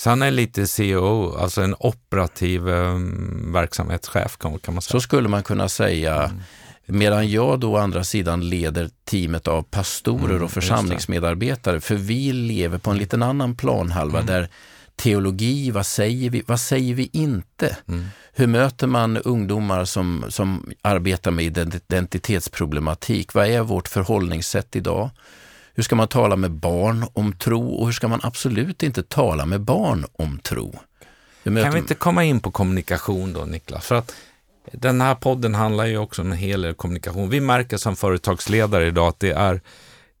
[0.00, 4.92] Så han är lite CEO, alltså en operativ um, verksamhetschef kan, kan, man säga?
[4.92, 6.22] Så skulle man kunna säga.
[6.22, 6.40] Mm.
[6.86, 11.80] Medan jag då å andra sidan leder teamet av pastorer mm, och församlingsmedarbetare.
[11.80, 14.26] För vi lever på en liten annan planhalva mm.
[14.26, 14.48] där
[14.96, 17.76] teologi, vad säger vi, vad säger vi inte?
[17.88, 18.06] Mm.
[18.32, 23.34] Hur möter man ungdomar som, som arbetar med identitetsproblematik?
[23.34, 25.10] Vad är vårt förhållningssätt idag?
[25.80, 29.46] Hur ska man tala med barn om tro och hur ska man absolut inte tala
[29.46, 30.78] med barn om tro?
[31.44, 33.86] Kan vi inte komma in på kommunikation då, Niklas?
[33.86, 34.14] För att
[34.72, 37.30] den här podden handlar ju också om en hel del kommunikation.
[37.30, 39.60] Vi märker som företagsledare idag att det är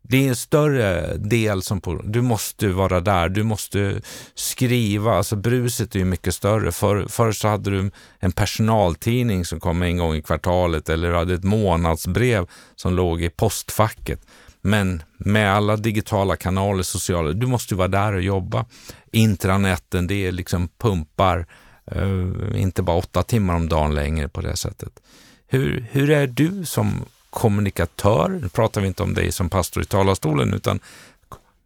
[0.02, 4.00] det är en större del som på, du måste vara där, du måste
[4.34, 6.72] skriva, alltså bruset är ju mycket större.
[6.72, 11.16] För, förr så hade du en personaltidning som kom en gång i kvartalet eller du
[11.16, 12.46] hade ett månadsbrev
[12.76, 14.20] som låg i postfacket.
[14.60, 18.64] Men med alla digitala kanaler, sociala, du måste vara där och jobba.
[19.10, 21.46] Intranätten det är liksom pumpar,
[21.86, 25.00] eh, inte bara åtta timmar om dagen längre på det sättet.
[25.46, 28.38] Hur, hur är du som kommunikatör?
[28.42, 30.80] Nu pratar vi inte om dig som pastor i talarstolen, utan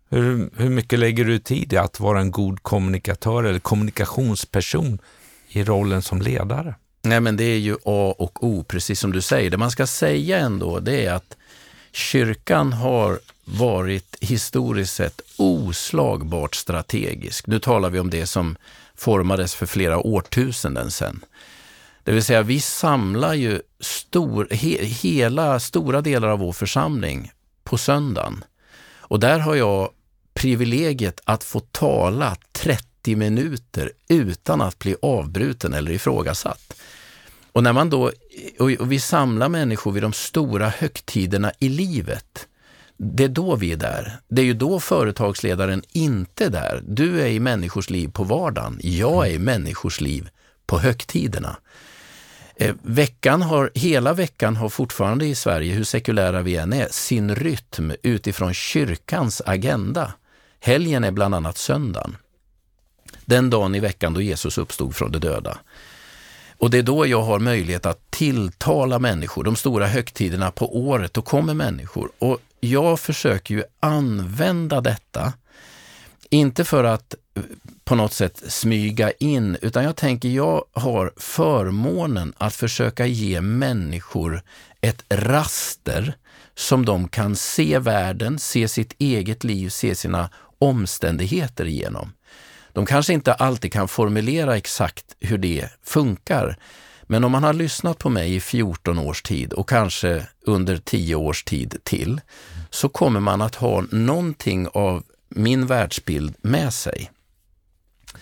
[0.08, 4.98] hur, hur mycket lägger du tid i att vara en god kommunikatör eller kommunikationsperson
[5.48, 6.74] i rollen som ledare?
[7.02, 9.50] Nej, men det är ju A och O, precis som du säger.
[9.50, 11.36] Det man ska säga ändå, det är att
[11.94, 17.46] kyrkan har varit historiskt sett oslagbart strategisk.
[17.46, 18.56] Nu talar vi om det som
[18.94, 21.24] formades för flera årtusenden sedan.
[22.04, 27.32] Det vill säga, vi samlar ju stor, he, hela stora delar av vår församling
[27.64, 28.44] på söndagen.
[28.98, 29.90] Och där har jag
[30.34, 36.76] privilegiet att få tala 30 minuter utan att bli avbruten eller ifrågasatt.
[37.52, 38.12] Och när man då,
[38.58, 42.48] och vi samlar människor vid de stora högtiderna i livet,
[42.96, 44.18] det är då vi är där.
[44.28, 46.82] Det är ju då företagsledaren inte är där.
[46.86, 48.78] Du är i människors liv på vardagen.
[48.82, 50.28] Jag är i människors liv
[50.66, 51.56] på högtiderna.
[52.56, 57.34] Eh, veckan har, hela veckan har fortfarande i Sverige, hur sekulära vi än är, sin
[57.34, 60.12] rytm utifrån kyrkans agenda.
[60.60, 62.16] Helgen är bland annat söndagen.
[63.24, 65.58] Den dagen i veckan då Jesus uppstod från de döda.
[66.64, 69.44] Och det är då jag har möjlighet att tilltala människor.
[69.44, 72.10] De stora högtiderna på året, då kommer människor.
[72.18, 75.32] Och jag försöker ju använda detta
[76.30, 77.14] Inte för att
[77.84, 84.42] på något sätt smyga in, utan jag tänker jag har förmånen att försöka ge människor
[84.80, 86.16] ett raster
[86.54, 92.12] som de kan se världen, se sitt eget liv, se sina omständigheter igenom.
[92.74, 96.56] De kanske inte alltid kan formulera exakt hur det funkar,
[97.02, 101.14] men om man har lyssnat på mig i 14 års tid och kanske under 10
[101.14, 102.20] års tid till,
[102.70, 107.10] så kommer man att ha någonting av min världsbild med sig.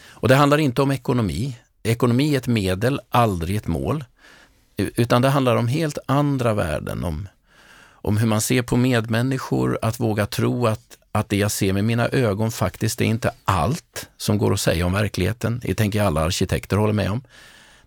[0.09, 1.59] Och det handlar inte om ekonomi.
[1.83, 4.05] Ekonomi är ett medel, aldrig ett mål.
[4.77, 7.29] Utan det handlar om helt andra värden, om,
[7.91, 11.85] om hur man ser på medmänniskor, att våga tro att, att det jag ser med
[11.85, 15.61] mina ögon faktiskt är inte allt som går att säga om verkligheten.
[15.65, 17.23] Det tänker alla arkitekter håller med om.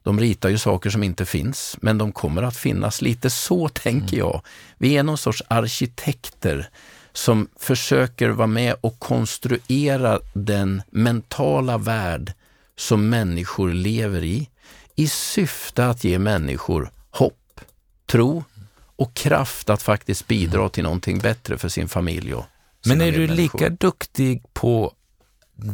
[0.04, 3.02] De ritar ju saker som inte finns, men de kommer att finnas.
[3.02, 4.42] Lite så tänker jag.
[4.78, 6.70] Vi är någon sorts arkitekter
[7.14, 12.34] som försöker vara med och konstruera den mentala värld
[12.76, 14.50] som människor lever i,
[14.96, 17.62] i syfte att ge människor hopp,
[18.06, 18.44] tro
[18.96, 22.46] och kraft att faktiskt bidra till någonting bättre för sin familj och
[22.86, 24.94] Men är du lika duktig på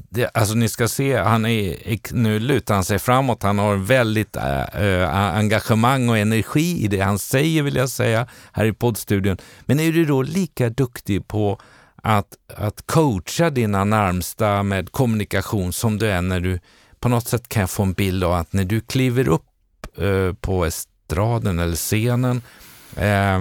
[0.09, 4.35] det, alltså ni ska se, han är, nu lutar han sig framåt, han har väldigt
[4.35, 9.37] äh, engagemang och energi i det han säger vill jag säga här i poddstudion.
[9.61, 11.61] Men är du då lika duktig på
[11.95, 16.59] att, att coacha dina närmsta med kommunikation som du är när du,
[16.99, 19.45] på något sätt kan jag få en bild av att när du kliver upp
[19.97, 22.41] äh, på estraden eller scenen,
[22.95, 23.39] äh,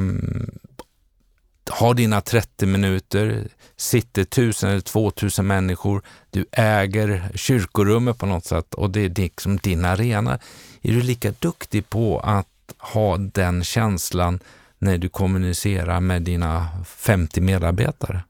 [1.70, 8.44] har dina 30 minuter, sitter tusen eller två tusen människor, du äger kyrkorummet på något
[8.44, 10.38] sätt och det är liksom din arena.
[10.82, 12.46] Är du lika duktig på att
[12.78, 14.40] ha den känslan
[14.78, 18.22] när du kommunicerar med dina 50 medarbetare?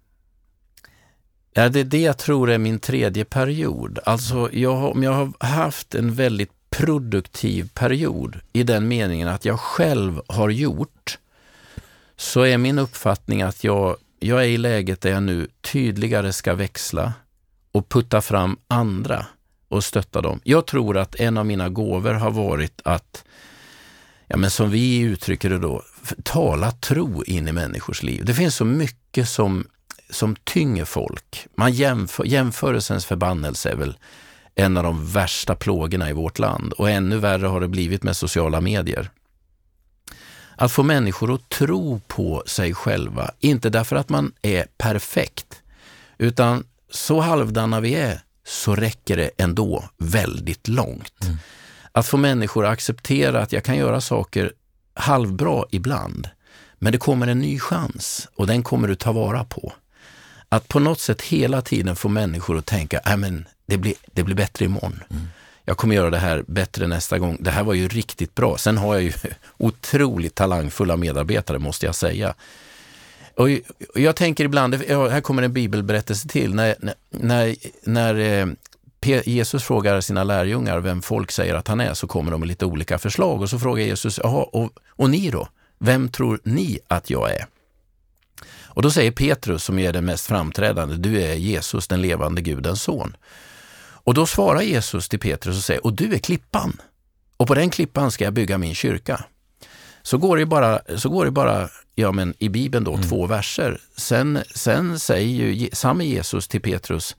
[1.52, 3.98] Ja, det är det jag tror är min tredje period.
[4.04, 9.60] Alltså, jag, om jag har haft en väldigt produktiv period i den meningen att jag
[9.60, 11.18] själv har gjort,
[12.20, 16.54] så är min uppfattning att jag jag är i läget där jag nu tydligare ska
[16.54, 17.12] växla
[17.72, 19.26] och putta fram andra
[19.68, 20.40] och stötta dem.
[20.44, 23.24] Jag tror att en av mina gåvor har varit att,
[24.26, 25.82] ja men som vi uttrycker det då,
[26.22, 28.24] tala tro in i människors liv.
[28.24, 29.66] Det finns så mycket som,
[30.10, 31.46] som tynger folk.
[31.54, 33.98] Man jämför, jämförelsens förbannelse är väl
[34.54, 38.16] en av de värsta plågorna i vårt land och ännu värre har det blivit med
[38.16, 39.10] sociala medier.
[40.60, 45.62] Att få människor att tro på sig själva, inte därför att man är perfekt,
[46.18, 51.24] utan så halvdana vi är så räcker det ändå väldigt långt.
[51.24, 51.36] Mm.
[51.92, 54.52] Att få människor att acceptera att jag kan göra saker
[54.94, 56.28] halvbra ibland,
[56.78, 59.72] men det kommer en ny chans och den kommer du ta vara på.
[60.48, 63.20] Att på något sätt hela tiden få människor att tänka, att
[63.66, 65.02] det blir, det blir bättre imorgon.
[65.10, 65.26] Mm
[65.64, 67.36] jag kommer göra det här bättre nästa gång.
[67.40, 68.58] Det här var ju riktigt bra.
[68.58, 69.12] Sen har jag ju
[69.58, 72.34] otroligt talangfulla medarbetare måste jag säga.
[73.34, 73.48] Och
[73.94, 76.74] jag tänker ibland, här kommer en bibelberättelse till, när,
[77.10, 78.48] när, när eh,
[79.28, 82.64] Jesus frågar sina lärjungar vem folk säger att han är, så kommer de med lite
[82.64, 83.40] olika förslag.
[83.40, 85.48] Och så frågar Jesus, jaha, och, och ni då?
[85.78, 87.46] Vem tror ni att jag är?
[88.72, 92.82] Och då säger Petrus, som är den mest framträdande, du är Jesus, den levande Gudens
[92.82, 93.16] son.
[94.10, 96.80] Och då svarar Jesus till Petrus och säger, och du är klippan.
[97.36, 99.24] Och på den klippan ska jag bygga min kyrka.
[100.02, 103.08] Så går det bara, så går det bara ja, men i Bibeln då, mm.
[103.08, 103.80] två verser.
[103.96, 107.16] Sen, sen säger ju samme Jesus till Petrus,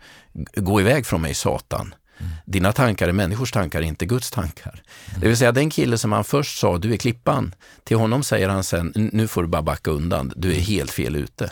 [0.55, 1.95] gå iväg från mig Satan.
[2.17, 2.31] Mm.
[2.45, 4.83] Dina tankar är människors tankar, inte Guds tankar.
[5.09, 5.21] Mm.
[5.21, 8.49] Det vill säga den kille som han först sa, du är klippan, till honom säger
[8.49, 11.51] han sen, nu får du bara backa undan, du är helt fel ute.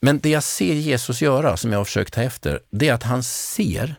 [0.00, 3.02] Men det jag ser Jesus göra, som jag har försökt ta efter, det är att
[3.02, 3.96] han ser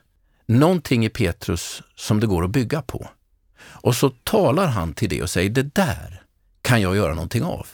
[0.49, 3.09] någonting i Petrus som det går att bygga på.
[3.61, 6.21] Och så talar han till det och säger, det där
[6.61, 7.67] kan jag göra någonting av.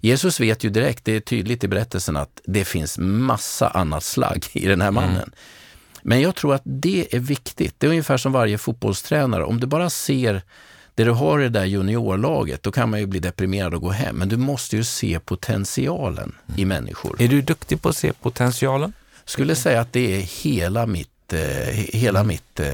[0.00, 4.46] Jesus vet ju direkt, det är tydligt i berättelsen, att det finns massa annat slagg
[4.52, 5.16] i den här mannen.
[5.16, 5.30] Mm.
[6.02, 7.74] Men jag tror att det är viktigt.
[7.78, 9.44] Det är ungefär som varje fotbollstränare.
[9.44, 10.42] Om du bara ser
[10.94, 13.90] det du har i det där juniorlaget, då kan man ju bli deprimerad och gå
[13.90, 14.16] hem.
[14.16, 16.60] Men du måste ju se potentialen mm.
[16.60, 17.22] i människor.
[17.22, 18.92] Är du duktig på att se potentialen?
[19.30, 22.68] skulle säga att det är hela mitt eh, hela, mitt, eh,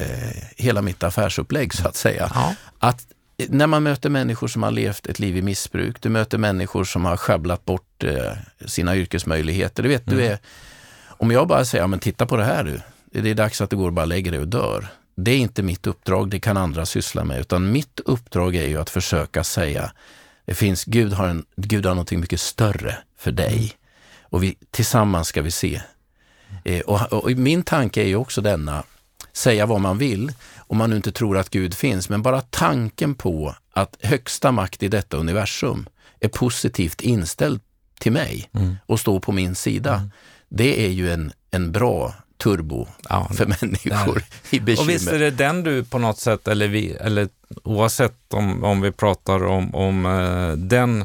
[0.57, 2.31] hela mitt affärsupplägg så att säga.
[2.35, 2.55] Ja.
[2.79, 3.07] Att
[3.49, 7.05] när man möter människor som har levt ett liv i missbruk, du möter människor som
[7.05, 8.33] har sjabblat bort eh,
[8.67, 9.83] sina yrkesmöjligheter.
[9.83, 10.19] Du vet, mm.
[10.19, 10.39] du är,
[11.09, 12.81] om jag bara säger, men titta på det här du,
[13.21, 14.89] det är dags att du går och bara lägger dig och dör.
[15.17, 18.81] Det är inte mitt uppdrag, det kan andra syssla med, utan mitt uppdrag är ju
[18.81, 19.93] att försöka säga,
[20.45, 23.73] det finns, Gud har, en, Gud har någonting mycket större för dig.
[24.23, 25.81] Och vi, tillsammans ska vi se
[26.87, 28.85] och, och min tanke är ju också denna,
[29.33, 33.15] säga vad man vill, om man nu inte tror att Gud finns, men bara tanken
[33.15, 35.87] på att högsta makt i detta universum
[36.21, 37.61] är positivt inställd
[37.99, 38.77] till mig mm.
[38.87, 39.95] och står på min sida.
[39.95, 40.11] Mm.
[40.49, 44.83] Det är ju en, en bra turbo ja, för människor i bekymmer.
[44.83, 47.29] Och visst är det den du på något sätt, eller, vi, eller
[47.65, 51.05] oavsett om, om vi pratar om, om uh, den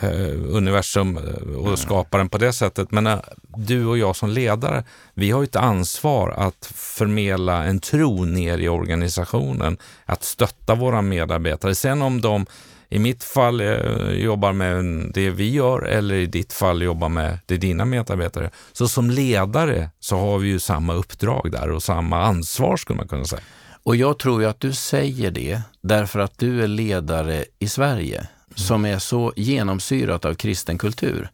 [0.00, 1.76] Eh, universum eh, och mm.
[1.76, 3.18] skaparen på det sättet, men eh,
[3.56, 4.84] du och jag som ledare,
[5.14, 11.02] vi har ju ett ansvar att förmedla en tro ner i organisationen, att stötta våra
[11.02, 11.74] medarbetare.
[11.74, 12.46] Sen om de
[12.88, 14.84] i mitt fall eh, jobbar med
[15.14, 18.50] det vi gör eller i ditt fall jobbar med det dina medarbetare.
[18.72, 23.08] Så som ledare så har vi ju samma uppdrag där och samma ansvar skulle man
[23.08, 23.42] kunna säga.
[23.82, 28.26] Och jag tror ju att du säger det därför att du är ledare i Sverige
[28.54, 31.30] som är så genomsyrat av kristen kultur.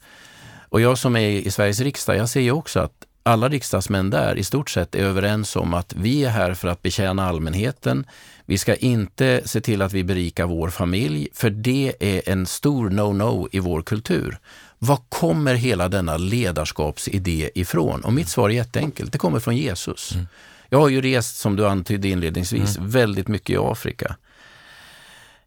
[0.69, 4.39] Och jag som är i Sveriges riksdag, jag ser ju också att alla riksdagsmän där
[4.39, 8.07] i stort sett är överens om att vi är här för att betjäna allmänheten.
[8.45, 12.91] Vi ska inte se till att vi berikar vår familj, för det är en stor
[12.91, 14.39] no-no i vår kultur.
[14.79, 18.01] Var kommer hela denna ledarskapsidé ifrån?
[18.01, 20.13] Och mitt svar är jätteenkelt, det kommer från Jesus.
[20.15, 20.27] Mm.
[20.69, 22.91] Jag har ju rest, som du antydde inledningsvis, mm.
[22.91, 24.17] väldigt mycket i Afrika.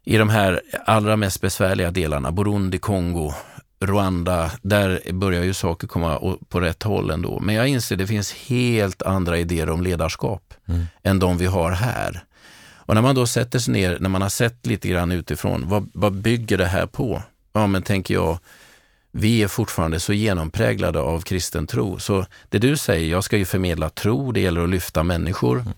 [0.04, 3.34] I de här allra mest besvärliga delarna, Burundi, Kongo,
[3.80, 7.40] Rwanda, där börjar ju saker komma på rätt håll ändå.
[7.40, 10.86] Men jag inser att det finns helt andra idéer om ledarskap mm.
[11.02, 12.24] än de vi har här.
[12.90, 15.90] Och när man då sätter sig ner, när man har sett lite grann utifrån, vad,
[15.94, 17.22] vad bygger det här på?
[17.52, 18.38] Ja, men tänker jag,
[19.12, 21.98] vi är fortfarande så genompräglade av kristen tro.
[21.98, 25.60] Så det du säger, jag ska ju förmedla tro, det gäller att lyfta människor.
[25.60, 25.72] Mm.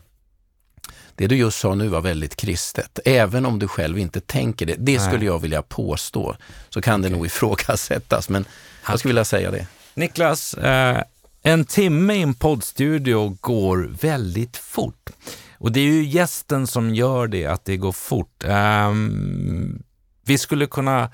[1.16, 4.74] Det du just sa nu var väldigt kristet, även om du själv inte tänker det.
[4.78, 6.36] Det skulle jag vilja påstå.
[6.68, 7.10] Så kan okay.
[7.10, 8.44] det nog ifrågasättas, men
[8.88, 9.66] jag skulle vilja säga det.
[9.94, 11.02] Niklas, eh,
[11.42, 15.10] en timme i en poddstudio går väldigt fort.
[15.58, 18.44] Och det är ju gästen som gör det, att det går fort.
[18.44, 19.82] Um,
[20.24, 21.10] vi skulle kunna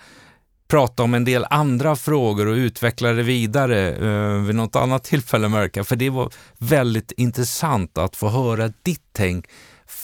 [0.69, 5.49] prata om en del andra frågor och utveckla det vidare uh, vid något annat tillfälle,
[5.49, 5.85] märka.
[5.85, 9.47] För det var väldigt intressant att få höra ditt tänk.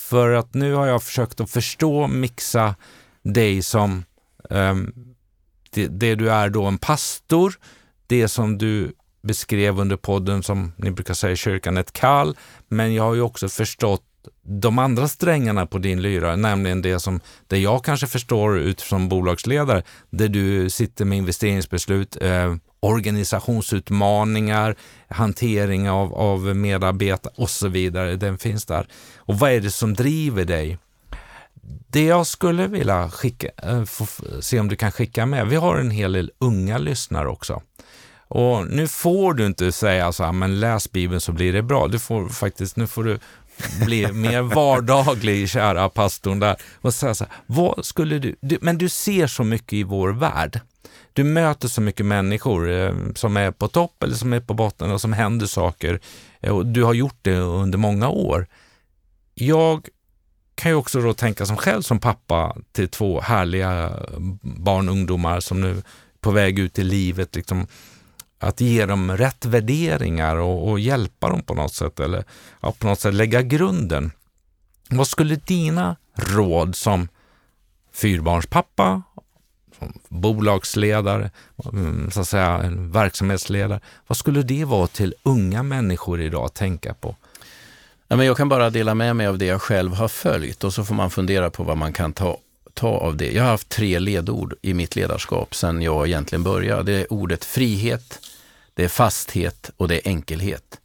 [0.05, 2.75] För att nu har jag försökt att förstå, mixa
[3.23, 4.05] dig som
[4.51, 4.93] um,
[5.71, 7.55] det, det, du är då, en pastor,
[8.07, 8.93] det som du
[9.23, 12.37] beskrev under podden som ni brukar säga i kyrkan ett kall,
[12.69, 14.03] men jag har ju också förstått
[14.43, 19.83] de andra strängarna på din lyra, nämligen det som det jag kanske förstår utifrån bolagsledare,
[20.11, 22.55] där du sitter med investeringsbeslut, eh,
[22.85, 24.77] organisationsutmaningar,
[25.09, 28.17] hantering av, av medarbetare och så vidare.
[28.17, 28.87] Den finns där.
[29.17, 30.79] Och vad är det som driver dig?
[31.91, 33.85] Det jag skulle vilja skicka, eh,
[34.41, 37.63] se om du kan skicka med, vi har en hel del unga lyssnare också.
[38.29, 41.89] Och nu får du inte säga så här, men läs Bibeln så blir det bra.
[41.89, 43.19] Du får faktiskt, nu får du
[43.85, 46.57] bli mer vardaglig, kära pastorn där.
[46.81, 50.09] Och säga så här, vad skulle du, du, men du ser så mycket i vår
[50.09, 50.61] värld.
[51.15, 54.91] Du möter så mycket människor eh, som är på topp eller som är på botten
[54.91, 56.01] och som händer saker.
[56.41, 58.47] Eh, och du har gjort det under många år.
[59.35, 59.89] Jag
[60.55, 63.93] kan ju också då tänka som själv som pappa till två härliga
[64.43, 65.83] barn och ungdomar som nu är
[66.21, 67.35] på väg ut i livet.
[67.35, 67.67] Liksom,
[68.39, 72.25] att ge dem rätt värderingar och, och hjälpa dem på något sätt eller
[72.61, 74.11] ja, på något sätt lägga grunden.
[74.89, 77.09] Vad skulle dina råd som
[77.93, 79.03] fyrbarnspappa,
[80.09, 81.31] bolagsledare,
[81.73, 86.55] mm, så att säga en verksamhetsledare, vad skulle det vara till unga människor idag att
[86.55, 87.17] tänka på?
[88.09, 90.75] Ja, men jag kan bara dela med mig av det jag själv har följt och
[90.75, 92.39] så får man fundera på vad man kan ta
[92.75, 93.33] ta av det.
[93.33, 96.83] Jag har haft tre ledord i mitt ledarskap sedan jag egentligen började.
[96.83, 98.21] Det är ordet frihet,
[98.75, 100.81] det är fasthet och det är enkelhet.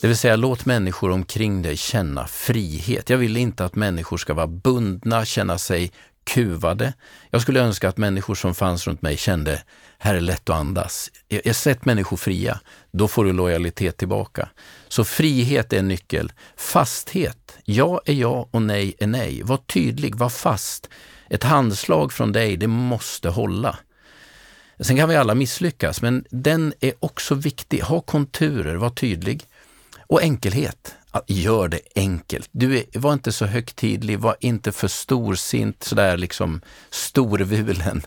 [0.00, 3.10] Det vill säga låt människor omkring dig känna frihet.
[3.10, 5.92] Jag vill inte att människor ska vara bundna, känna sig
[6.24, 6.92] kuvade.
[7.30, 9.62] Jag skulle önska att människor som fanns runt mig kände,
[9.98, 11.10] här är lätt att andas.
[11.28, 12.60] Jag sett människor fria,
[12.90, 14.48] då får du lojalitet tillbaka.
[14.88, 16.32] Så frihet är en nyckel.
[16.56, 19.42] Fasthet, ja är ja och nej är nej.
[19.42, 20.88] Var tydlig, var fast.
[21.30, 23.78] Ett handslag från dig, det måste hålla.
[24.80, 27.80] Sen kan vi alla misslyckas, men den är också viktig.
[27.80, 29.44] Ha konturer, var tydlig.
[30.06, 30.94] Och enkelhet.
[31.26, 32.48] Gör det enkelt.
[32.52, 36.60] Du är, var inte så högtidlig, var inte för storsint, sådär liksom
[36.90, 38.02] storvulen.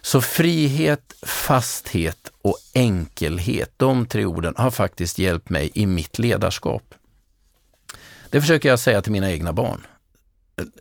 [0.00, 6.94] Så frihet, fasthet och enkelhet, de tre orden har faktiskt hjälpt mig i mitt ledarskap.
[8.30, 9.86] Det försöker jag säga till mina egna barn.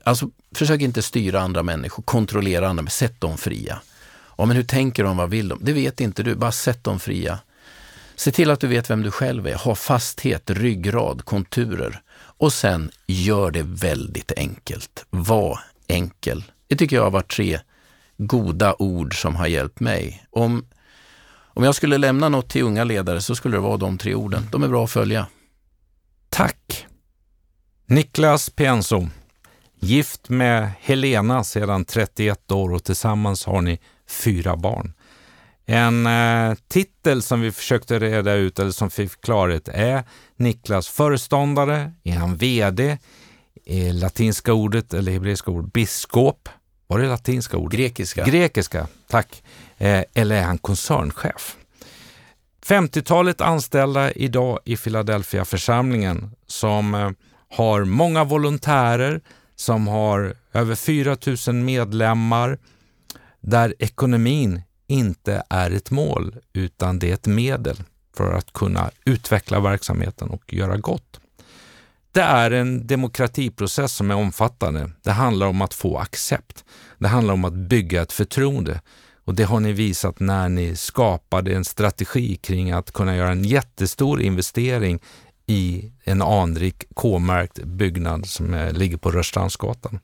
[0.04, 3.82] Alltså, försök inte styra andra människor, kontrollera andra, sätt dem fria.
[4.38, 5.60] Ja, men hur tänker de, vad vill de?
[5.62, 7.40] Det vet inte du, bara sätt dem fria.
[8.22, 9.56] Se till att du vet vem du själv är.
[9.56, 12.02] Ha fasthet, ryggrad, konturer.
[12.14, 15.06] Och sen gör det väldigt enkelt.
[15.10, 16.44] Var enkel.
[16.68, 17.60] Det tycker jag har varit tre
[18.18, 20.26] goda ord som har hjälpt mig.
[20.30, 20.66] Om,
[21.54, 24.48] om jag skulle lämna något till unga ledare så skulle det vara de tre orden.
[24.52, 25.28] De är bra att följa.
[26.30, 26.88] Tack!
[27.86, 29.08] Niklas Pienso,
[29.80, 34.94] gift med Helena sedan 31 år och tillsammans har ni fyra barn.
[35.66, 40.04] En eh, titel som vi försökte reda ut, eller som fick klarhet, är
[40.36, 41.92] Niklas föreståndare?
[42.04, 42.98] Är han VD?
[43.66, 46.50] Är latinska ordet, eller hebreiska ordet, biskop?
[46.88, 47.80] Var det latinska ordet?
[47.80, 48.26] Grekiska.
[48.26, 49.44] Grekiska, tack.
[49.78, 51.58] Eh, eller är han koncernchef?
[52.66, 57.10] 50-talet anställda idag i Philadelphia-församlingen som eh,
[57.50, 59.22] har många volontärer,
[59.56, 62.58] som har över 4 000 medlemmar,
[63.40, 67.84] där ekonomin inte är ett mål utan det är ett medel
[68.18, 71.20] för att kunna utveckla verksamheten och göra gott.
[72.12, 74.92] Det är en demokratiprocess som är omfattande.
[75.04, 76.66] Det handlar om att få accept.
[76.98, 78.82] Det handlar om att bygga ett förtroende.
[79.26, 83.44] Och det har ni visat när ni skapade en strategi kring att kunna göra en
[83.44, 85.00] jättestor investering
[85.46, 90.00] i en anrik K-märkt byggnad som eh, ligger på Rörstrandsgatan.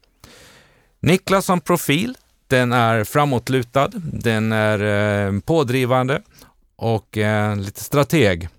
[1.00, 2.18] Niklas som profil,
[2.48, 4.80] den är framåtlutad, den är
[5.28, 6.22] eh, pådrivande
[6.76, 8.50] och eh, lite strateg.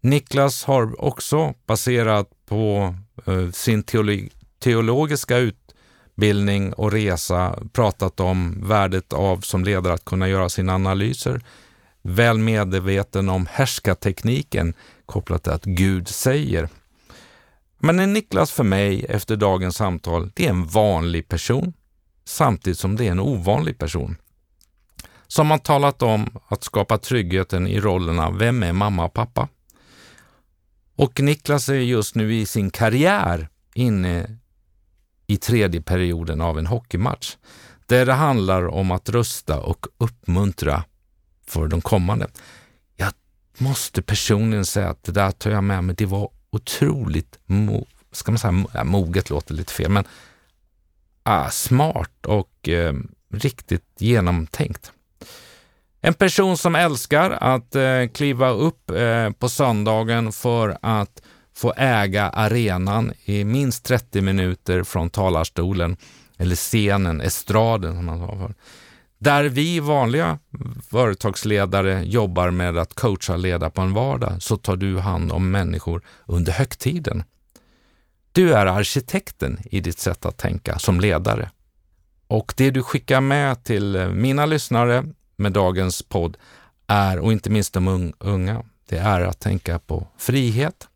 [0.00, 2.94] Niklas har också baserat på
[3.26, 10.28] eh, sin teologi, teologiska utbildning och resa pratat om värdet av som ledare att kunna
[10.28, 11.40] göra sina analyser.
[12.02, 14.74] Väl medveten om härskartekniken
[15.06, 16.68] kopplat till att Gud säger.
[17.78, 21.72] Men en Niklas för mig efter dagens samtal, det är en vanlig person
[22.24, 24.16] samtidigt som det är en ovanlig person.
[25.26, 29.48] Som har talat om att skapa tryggheten i rollerna Vem är mamma och pappa?
[30.96, 34.38] Och Niklas är just nu i sin karriär inne
[35.26, 37.36] i tredje perioden av en hockeymatch
[37.86, 40.84] där det handlar om att rösta och uppmuntra
[41.46, 42.28] för de kommande.
[42.96, 43.12] Jag
[43.58, 45.96] måste personligen säga att det där tar jag med mig.
[45.96, 50.04] Det var otroligt, mo ska man säga, moget låter lite fel, men
[51.24, 52.92] ah, smart och eh,
[53.32, 54.92] riktigt genomtänkt.
[56.00, 61.22] En person som älskar att eh, kliva upp eh, på söndagen för att
[61.54, 65.96] få äga arenan i minst 30 minuter från talarstolen
[66.38, 68.54] eller scenen, estraden som man sa för.
[69.18, 70.38] Där vi vanliga
[70.90, 75.50] företagsledare jobbar med att coacha och leda på en vardag så tar du hand om
[75.50, 77.24] människor under högtiden.
[78.34, 81.50] Du är arkitekten i ditt sätt att tänka som ledare.
[82.26, 85.04] Och det du skickar med till mina lyssnare
[85.36, 86.36] med dagens podd
[86.86, 90.88] är, och inte minst de unga, det är att tänka på frihet,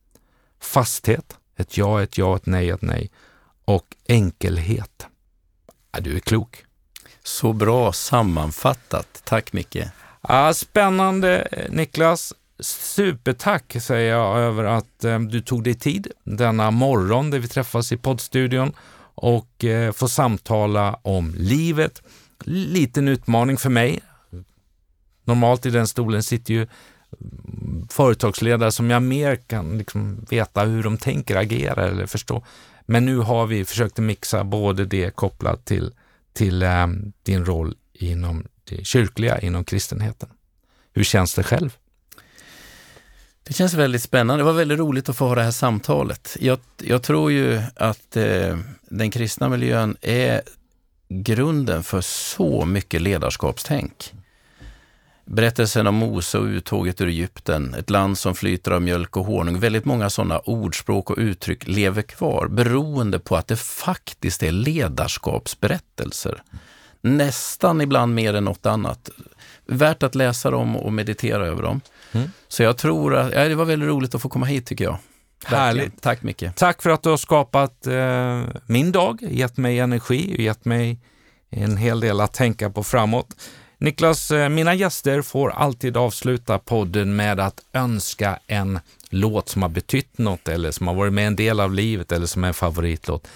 [0.61, 3.11] fasthet, ett ja, ett ja, ett nej, ett nej
[3.65, 5.07] och enkelhet.
[6.01, 6.65] du är klok.
[7.23, 9.23] Så bra sammanfattat.
[9.25, 9.85] Tack Micke.
[10.29, 12.33] Ja, spännande Niklas.
[12.61, 17.93] Supertack säger jag över att eh, du tog dig tid denna morgon där vi träffas
[17.93, 18.73] i poddstudion
[19.15, 22.03] och eh, får samtala om livet.
[22.45, 24.01] Liten utmaning för mig.
[25.25, 26.67] Normalt i den stolen sitter ju
[27.21, 32.45] mm, företagsledare som jag mer kan liksom veta hur de tänker, agera eller förstå.
[32.87, 35.93] Men nu har vi försökt mixa både det kopplat till,
[36.33, 36.87] till eh,
[37.23, 40.29] din roll inom det kyrkliga, inom kristenheten.
[40.93, 41.77] Hur känns det själv?
[43.49, 44.41] Det känns väldigt spännande.
[44.41, 46.37] Det var väldigt roligt att få ha det här samtalet.
[46.41, 48.59] Jag, jag tror ju att eh,
[48.89, 50.43] den kristna miljön är
[51.09, 54.13] grunden för så mycket ledarskapstänk.
[55.25, 59.61] Berättelsen om Mose och uttåget ur Egypten, ett land som flyter av mjölk och honung.
[59.61, 66.43] Väldigt många sådana ordspråk och uttryck lever kvar beroende på att det faktiskt är ledarskapsberättelser.
[67.01, 69.11] Nästan ibland mer än något annat.
[69.67, 71.81] Värt att läsa dem och meditera över dem.
[72.13, 72.31] Mm.
[72.49, 74.99] Så jag tror att, ja, det var väldigt roligt att få komma hit tycker jag.
[75.45, 76.03] Härligt.
[76.03, 76.45] Tack Micke.
[76.57, 80.99] Tack för att du har skapat eh, min dag, gett mig energi och gett mig
[81.51, 83.37] en hel del att tänka på framåt.
[83.79, 88.81] Niklas, eh, mina gäster får alltid avsluta podden med att önska en
[89.11, 92.27] låt som har betytt något eller som har varit med en del av livet eller
[92.27, 93.29] som är en favoritlåt.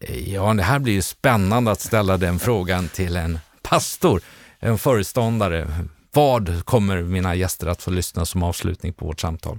[0.00, 4.22] Eh, ja, det här blir ju spännande att ställa den frågan till en pastor,
[4.58, 5.68] en föreståndare.
[6.12, 9.58] Vad kommer mina gäster att få lyssna som avslutning på vårt samtal?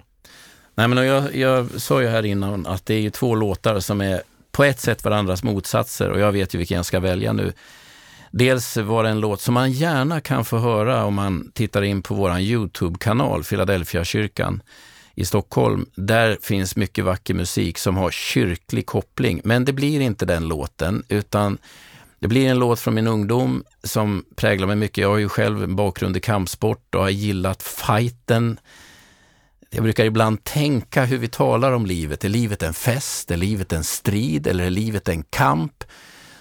[0.76, 4.02] Nej, men jag, jag sa ju här innan att det är ju två låtar som
[4.02, 4.22] är
[4.52, 7.54] på ett sätt varandras motsatser och jag vet ju vilken jag ska välja nu.
[8.32, 12.02] Dels var det en låt som man gärna kan få höra om man tittar in
[12.02, 14.62] på vår Youtube-kanal, Philadelphia kyrkan
[15.16, 15.86] i Stockholm.
[15.96, 19.42] Där finns mycket vacker musik som har kyrklig koppling.
[19.44, 21.58] Men det blir inte den låten, utan
[22.22, 24.98] det blir en låt från min ungdom som präglar mig mycket.
[24.98, 28.60] Jag har ju själv en bakgrund i kampsport och har gillat fighten.
[29.70, 32.26] Jag brukar ibland tänka hur vi talar om livet.
[32.26, 33.32] Är livet en fest?
[33.32, 34.48] Är livet en strid?
[34.48, 35.84] Eller är livet en kamp?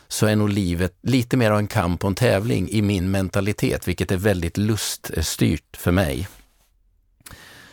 [0.09, 3.89] Så är nog livet lite mer av en kamp och en tävling i min mentalitet,
[3.89, 6.29] vilket är väldigt luststyrt för mig.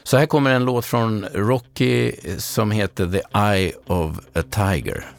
[0.04, 5.16] Så här kommer en låt från Rocky eh, som heter The Eye of a Tiger.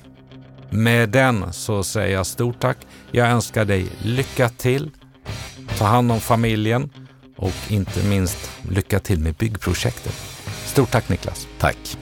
[0.70, 2.78] Med den så säger jag stort tack.
[3.10, 4.90] Jag önskar dig lycka till.
[5.78, 6.90] Ta hand om familjen
[7.36, 10.14] och inte minst lycka till med byggprojektet.
[10.66, 11.46] Stort tack Niklas.
[11.58, 11.98] Tack.